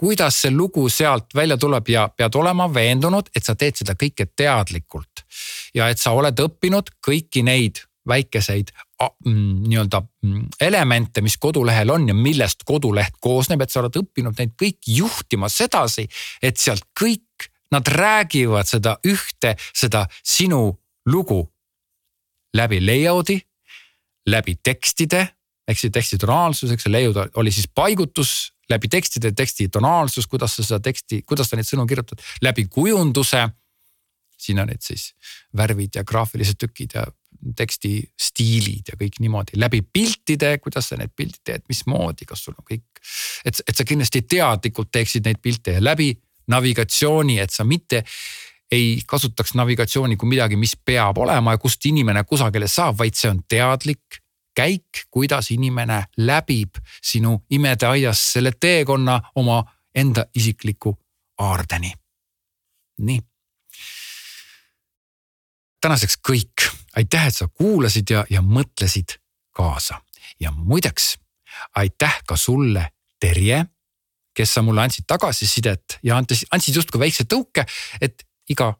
kuidas 0.03 0.41
see 0.41 0.51
lugu 0.51 0.89
sealt 0.89 1.35
välja 1.35 1.57
tuleb 1.57 1.89
ja 1.89 2.09
pead 2.09 2.35
olema 2.35 2.67
veendunud, 2.73 3.29
et 3.35 3.45
sa 3.45 3.55
teed 3.55 3.75
seda 3.75 3.95
kõike 3.95 4.25
teadlikult. 4.35 5.25
ja 5.73 5.89
et 5.89 5.99
sa 5.99 6.11
oled 6.11 6.39
õppinud 6.39 6.89
kõiki 7.07 7.43
neid 7.43 7.83
väikeseid 8.07 8.71
mm, 9.25 9.63
nii-öelda 9.67 10.01
mm, 10.01 10.47
elemente, 10.61 11.21
mis 11.21 11.37
kodulehel 11.37 11.89
on 11.89 12.07
ja 12.07 12.13
millest 12.13 12.63
koduleht 12.65 13.15
koosneb, 13.19 13.61
et 13.61 13.71
sa 13.71 13.79
oled 13.79 13.95
õppinud 14.03 14.37
neid 14.39 14.55
kõiki 14.59 14.97
juhtima 14.97 15.49
sedasi, 15.49 16.07
et 16.41 16.59
sealt 16.59 16.85
kõik 16.99 17.49
Nad 17.73 17.87
räägivad 17.89 18.69
seda 18.69 18.97
ühte, 19.07 19.55
seda 19.73 20.05
sinu 20.21 20.67
lugu 21.09 21.41
läbi 22.53 22.79
layout'i, 22.83 23.39
läbi 24.29 24.59
tekstide 24.63 25.25
ehk 25.67 25.79
siis 25.79 25.93
teksti 25.95 26.19
tonaalsus, 26.21 26.73
eks 26.73 26.85
see 26.85 26.91
layout 26.91 27.37
oli 27.39 27.51
siis 27.53 27.69
paigutus 27.71 28.53
läbi 28.71 28.89
tekstide, 28.91 29.33
teksti 29.35 29.67
tonaalsus, 29.71 30.27
kuidas 30.27 30.55
sa 30.57 30.63
seda 30.65 30.79
teksti, 30.83 31.21
kuidas 31.27 31.49
sa 31.51 31.59
neid 31.59 31.67
sõnu 31.67 31.85
kirjutad, 31.87 32.21
läbi 32.43 32.67
kujunduse. 32.71 33.47
siin 34.43 34.59
on 34.59 34.67
need 34.67 34.81
siis 34.83 35.13
värvid 35.55 35.95
ja 35.95 36.03
graafilised 36.03 36.57
tükid 36.59 36.95
ja 36.97 37.05
teksti 37.55 37.91
stiilid 38.19 38.89
ja 38.91 38.97
kõik 38.99 39.19
niimoodi 39.23 39.59
läbi 39.59 39.81
piltide, 39.81 40.57
kuidas 40.59 40.89
sa 40.89 40.97
need 40.99 41.13
pildid 41.15 41.43
teed, 41.43 41.63
mismoodi, 41.69 42.25
kas 42.25 42.43
sul 42.43 42.55
on 42.57 42.65
kõik. 42.67 42.83
et, 43.45 43.61
et 43.67 43.75
sa 43.75 43.83
kindlasti 43.83 44.21
teadlikult 44.21 44.91
teeksid 44.91 45.25
neid 45.25 45.39
pilte 45.41 45.77
ja 45.77 45.83
läbi 45.83 46.11
navigatsiooni, 46.47 47.39
et 47.39 47.49
sa 47.49 47.63
mitte 47.63 48.03
ei 48.71 49.01
kasutaks 49.07 49.53
navigatsiooni 49.53 50.17
kui 50.17 50.29
midagi, 50.29 50.57
mis 50.57 50.75
peab 50.85 51.17
olema 51.17 51.53
ja 51.53 51.61
kust 51.61 51.85
inimene 51.85 52.23
kusagile 52.23 52.67
saab, 52.67 52.97
vaid 52.97 53.17
see 53.17 53.29
on 53.29 53.43
teadlik 53.49 54.19
käik, 54.55 55.05
kuidas 55.11 55.51
inimene 55.51 56.03
läbib 56.17 56.77
sinu 57.01 57.43
imedeaias 57.49 58.21
selle 58.33 58.53
teekonna 58.59 59.19
oma 59.35 59.63
enda 59.95 60.25
isikliku 60.35 60.97
aardeni. 61.37 61.93
nii. 62.97 63.19
tänaseks 65.81 66.17
kõik, 66.29 66.69
aitäh, 66.95 67.27
et 67.27 67.35
sa 67.35 67.47
kuulasid 67.47 68.09
ja, 68.09 68.25
ja 68.29 68.41
mõtlesid 68.41 69.17
kaasa 69.51 70.01
ja 70.39 70.51
muideks 70.51 71.17
aitäh 71.75 72.21
ka 72.27 72.37
sulle, 72.37 72.89
Terje 73.19 73.65
kes 74.35 74.53
sa 74.57 74.63
mulle 74.65 74.83
andsid 74.85 75.05
tagasisidet 75.07 75.99
ja 76.03 76.17
andsid, 76.17 76.47
andsid 76.51 76.79
justkui 76.81 77.01
väikse 77.05 77.27
tõuke, 77.29 77.65
et 78.01 78.25
iga 78.49 78.73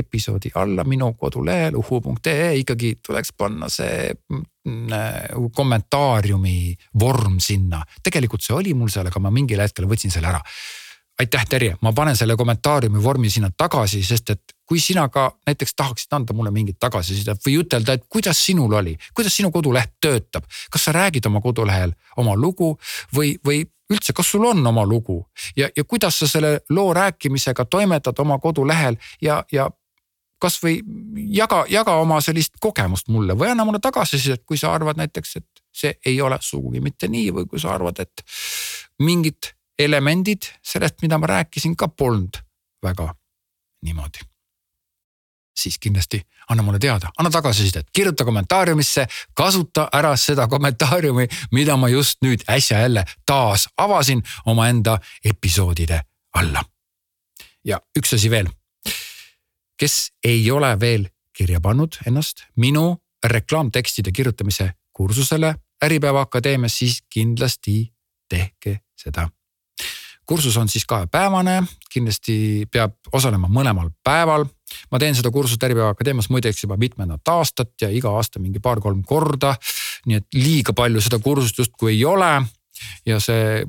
episoodi 0.00 0.50
alla 0.54 0.84
minu 0.84 1.12
kodulehel 1.18 1.76
uhu.ee 1.76 2.54
ikkagi 2.62 2.94
tuleks 3.06 3.32
panna 3.36 3.68
see 3.68 4.12
mm, 4.14 5.50
kommentaariumi 5.56 6.74
vorm 7.00 7.40
sinna. 7.40 7.82
tegelikult 8.02 8.44
see 8.44 8.56
oli 8.56 8.74
mul 8.74 8.88
seal, 8.92 9.10
aga 9.10 9.20
ma 9.20 9.32
mingil 9.34 9.60
hetkel 9.60 9.88
võtsin 9.90 10.12
selle 10.12 10.30
ära. 10.32 10.40
aitäh, 11.20 11.44
Terje, 11.48 11.76
ma 11.82 11.92
panen 11.92 12.16
selle 12.16 12.36
kommentaariumi 12.36 13.02
vormi 13.02 13.30
sinna 13.30 13.50
tagasi, 13.56 14.02
sest 14.02 14.30
et 14.30 14.54
kui 14.70 14.78
sina 14.80 15.08
ka 15.10 15.24
näiteks 15.46 15.74
tahaksid 15.74 16.12
anda 16.14 16.34
mulle 16.36 16.52
mingit 16.54 16.78
tagasisidet 16.78 17.42
või 17.46 17.56
ütelda, 17.64 17.96
et 17.98 18.04
kuidas 18.08 18.38
sinul 18.46 18.76
oli, 18.78 18.94
kuidas 19.14 19.34
sinu 19.34 19.50
koduleht 19.50 19.96
töötab, 20.00 20.46
kas 20.70 20.84
sa 20.86 20.94
räägid 20.94 21.26
oma 21.26 21.42
kodulehel 21.42 21.96
oma 22.22 22.36
lugu 22.38 22.76
või, 23.16 23.34
või 23.46 23.64
üldse, 23.90 24.14
kas 24.14 24.30
sul 24.30 24.46
on 24.46 24.62
oma 24.66 24.86
lugu 24.86 25.18
ja, 25.58 25.66
ja 25.76 25.84
kuidas 25.84 26.22
sa 26.22 26.30
selle 26.30 26.60
loo 26.70 26.94
rääkimisega 26.94 27.66
toimetad 27.66 28.22
oma 28.22 28.38
kodulehel 28.38 29.00
ja, 29.20 29.42
ja 29.52 29.66
kasvõi 30.40 30.78
jaga, 31.34 31.64
jaga 31.68 31.98
oma 31.98 32.20
sellist 32.22 32.62
kogemust 32.62 33.10
mulle 33.10 33.34
või 33.34 33.50
anna 33.50 33.66
mulle 33.66 33.82
tagasisidet, 33.82 34.46
kui 34.46 34.58
sa 34.58 34.70
arvad 34.74 35.02
näiteks, 35.02 35.36
et 35.36 35.64
see 35.82 35.94
ei 36.06 36.22
ole 36.22 36.38
sugugi 36.40 36.80
mitte 36.80 37.10
nii 37.10 37.34
või 37.34 37.50
kui 37.50 37.58
sa 37.58 37.74
arvad, 37.74 37.98
et 38.06 38.22
mingid 39.02 39.50
elemendid 39.78 40.46
sellest, 40.62 41.02
mida 41.02 41.18
ma 41.18 41.34
rääkisin, 41.34 41.74
ka 41.74 41.90
polnud 41.90 42.38
väga 42.86 43.10
niimoodi 43.82 44.29
siis 45.62 45.78
kindlasti 45.78 46.22
anna 46.50 46.62
mulle 46.62 46.78
teada, 46.78 47.10
anna 47.18 47.30
tagasisidet, 47.30 47.86
kirjuta 47.92 48.24
kommentaariumisse, 48.24 49.06
kasuta 49.34 49.88
ära 49.92 50.16
seda 50.16 50.48
kommentaariumi, 50.48 51.28
mida 51.52 51.76
ma 51.76 51.88
just 51.88 52.22
nüüd 52.24 52.44
äsja 52.50 52.80
jälle 52.80 53.04
taas 53.26 53.68
avasin 53.76 54.22
omaenda 54.46 54.98
episoodide 55.24 56.00
alla. 56.34 56.64
ja 57.64 57.80
üks 57.98 58.14
asi 58.14 58.30
veel. 58.30 58.48
kes 59.76 60.12
ei 60.24 60.50
ole 60.50 60.80
veel 60.80 61.08
kirja 61.36 61.60
pannud 61.60 61.96
ennast 62.06 62.44
minu 62.56 62.96
reklaamtekstide 63.24 64.12
kirjutamise 64.12 64.72
kursusele 64.92 65.54
Äripäeva 65.84 66.20
Akadeemias, 66.20 66.78
siis 66.78 67.02
kindlasti 67.08 67.92
tehke 68.28 68.80
seda 68.96 69.28
kursus 70.30 70.56
on 70.56 70.68
siis 70.70 70.86
kahepäevane, 70.86 71.56
kindlasti 71.90 72.34
peab 72.70 72.94
osalema 73.12 73.50
mõlemal 73.50 73.90
päeval. 74.04 74.46
ma 74.90 74.98
teen 75.02 75.16
seda 75.18 75.30
kursust 75.34 75.62
Äripäeva 75.66 75.90
Akadeemias 75.90 76.28
muideks 76.30 76.62
juba 76.62 76.76
mitmendat 76.78 77.28
aastat 77.32 77.72
ja 77.82 77.88
iga 77.90 78.12
aasta 78.14 78.38
mingi 78.38 78.62
paar-kolm 78.62 79.02
korda. 79.02 79.56
nii 80.06 80.16
et 80.16 80.26
liiga 80.34 80.72
palju 80.72 81.00
seda 81.02 81.18
kursust 81.18 81.58
justkui 81.58 81.96
ei 81.96 82.04
ole 82.04 82.30
ja 83.06 83.18
see 83.20 83.64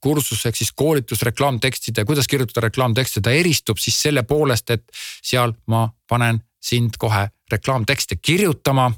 kursus 0.00 0.46
ehk 0.46 0.56
siis 0.56 0.72
koolitus 0.72 1.22
reklaamtekstide, 1.22 2.04
kuidas 2.04 2.26
kirjutada 2.26 2.64
reklaamtekste, 2.66 3.20
ta 3.20 3.30
eristub 3.30 3.78
siis 3.78 4.00
selle 4.02 4.22
poolest, 4.22 4.70
et 4.70 4.82
seal 5.22 5.52
ma 5.66 5.84
panen 6.08 6.40
sind 6.64 6.96
kohe 6.98 7.28
reklaamtekste 7.52 8.16
kirjutama 8.16 8.88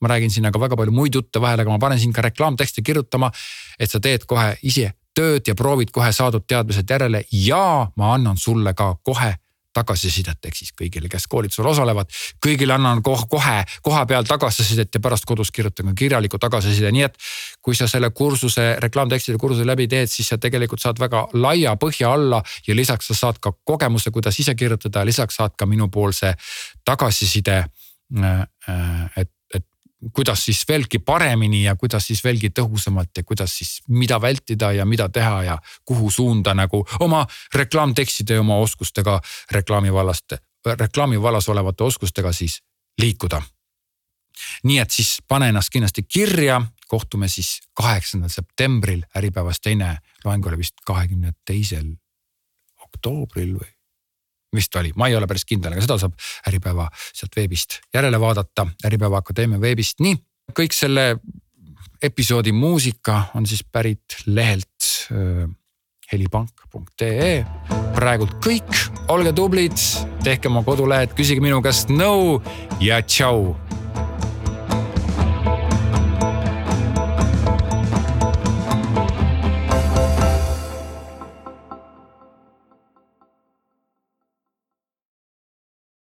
ma 0.00 0.08
räägin 0.12 0.30
sinna 0.30 0.52
ka 0.52 0.60
väga 0.60 0.76
palju 0.76 0.92
muid 0.92 1.16
jutte 1.16 1.40
vahele, 1.40 1.64
aga 1.64 1.72
ma 1.72 1.80
panen 1.80 1.98
sind 1.98 2.14
ka 2.14 2.22
reklaamtekste 2.22 2.84
kirjutama, 2.84 3.32
et 3.80 3.90
sa 3.90 4.00
teed 4.00 4.28
kohe 4.28 4.52
ise 4.62 4.92
tööd 5.16 5.48
ja 5.48 5.56
proovid 5.56 5.90
kohe 5.94 6.12
saadud 6.12 6.44
teadmised 6.48 6.90
järele 6.90 7.24
ja 7.32 7.90
ma 7.96 8.14
annan 8.14 8.36
sulle 8.36 8.74
ka 8.76 8.94
kohe 9.02 9.34
tagasisidet, 9.76 10.40
ehk 10.48 10.56
siis 10.56 10.72
kõigile, 10.76 11.08
kes 11.12 11.26
koolitusel 11.30 11.68
osalevad, 11.68 12.10
kõigile 12.44 12.76
annan 12.76 13.02
kohe, 13.04 13.26
kohe 13.28 13.56
koha 13.84 14.04
peal 14.08 14.24
tagasisidet 14.28 14.94
ja 14.94 15.02
pärast 15.04 15.26
kodus 15.28 15.52
kirjutan 15.52 15.90
ka 15.90 15.96
kirjaliku 16.00 16.40
tagasiside, 16.40 16.92
nii 16.96 17.06
et. 17.08 17.18
kui 17.62 17.76
sa 17.76 17.88
selle 17.90 18.10
kursuse, 18.14 18.64
reklaamtekstide 18.82 19.38
kursuse 19.42 19.66
läbi 19.66 19.88
teed, 19.90 20.10
siis 20.10 20.28
sa 20.32 20.38
tegelikult 20.38 20.80
saad 20.82 21.00
väga 21.02 21.26
laia 21.34 21.74
põhja 21.82 22.12
alla 22.14 22.42
ja 22.66 22.76
lisaks 22.78 23.10
sa 23.10 23.18
saad 23.20 23.40
ka 23.42 23.52
kogemuse, 23.64 24.12
kuidas 24.14 24.38
ise 24.40 24.54
kirjutada, 24.54 25.04
lisaks 25.04 25.36
saad 25.40 25.56
ka 25.58 25.66
minupoolse 25.66 26.34
tagasiside. 26.84 27.64
Äh, 28.16 28.46
äh, 28.70 29.10
et 29.16 29.30
kuidas 30.12 30.44
siis 30.44 30.64
veelgi 30.68 30.98
paremini 30.98 31.62
ja 31.64 31.76
kuidas 31.76 32.06
siis 32.06 32.24
veelgi 32.24 32.50
tõhusamalt 32.58 33.16
ja 33.16 33.24
kuidas 33.24 33.58
siis 33.58 33.82
mida 33.88 34.20
vältida 34.20 34.72
ja 34.72 34.84
mida 34.84 35.08
teha 35.08 35.42
ja 35.44 35.58
kuhu 35.84 36.10
suunda 36.10 36.54
nagu 36.54 36.84
oma 37.00 37.26
reklaamtekstide 37.54 38.34
ja 38.34 38.40
oma 38.40 38.56
oskustega 38.56 39.20
reklaami 39.50 39.92
vallast, 39.92 40.36
reklaami 40.66 41.22
vallas 41.22 41.48
olevate 41.48 41.84
oskustega 41.84 42.32
siis 42.32 42.62
liikuda. 43.00 43.42
nii 44.64 44.78
et 44.78 44.90
siis 44.90 45.22
pane 45.28 45.48
ennast 45.48 45.70
kindlasti 45.72 46.02
kirja, 46.02 46.60
kohtume 46.88 47.28
siis 47.28 47.60
kaheksandal 47.74 48.28
septembril, 48.28 49.02
Äripäevas 49.16 49.60
teine 49.60 49.98
loeng 50.24 50.46
oli 50.46 50.58
vist 50.58 50.74
kahekümne 50.86 51.32
teisel 51.44 51.96
oktoobril 52.84 53.54
või 53.56 53.75
vist 54.54 54.76
oli, 54.76 54.92
ma 54.96 55.08
ei 55.10 55.16
ole 55.16 55.26
päris 55.26 55.44
kindel, 55.48 55.74
aga 55.74 55.84
seda 55.84 55.98
saab 56.00 56.14
Äripäeva 56.48 56.86
sealt 56.94 57.36
veebist 57.36 57.80
järele 57.94 58.20
vaadata, 58.20 58.66
Äripäeva 58.86 59.22
Akadeemia 59.22 59.60
veebist, 59.60 60.00
nii. 60.04 60.16
kõik 60.56 60.76
selle 60.76 61.16
episoodi 62.02 62.52
muusika 62.52 63.24
on 63.34 63.46
siis 63.46 63.64
pärit 63.64 64.20
lehelt 64.26 64.90
helipank.ee. 66.12 67.44
praegult 67.94 68.36
kõik, 68.44 68.82
olge 69.10 69.32
tublid, 69.34 69.78
tehke 70.24 70.50
oma 70.50 70.62
kodulehed, 70.66 71.14
küsige 71.18 71.42
minu 71.42 71.62
käest 71.64 71.90
nõu 71.90 72.38
no 72.38 72.56
ja 72.80 73.02
tšau 73.02 73.65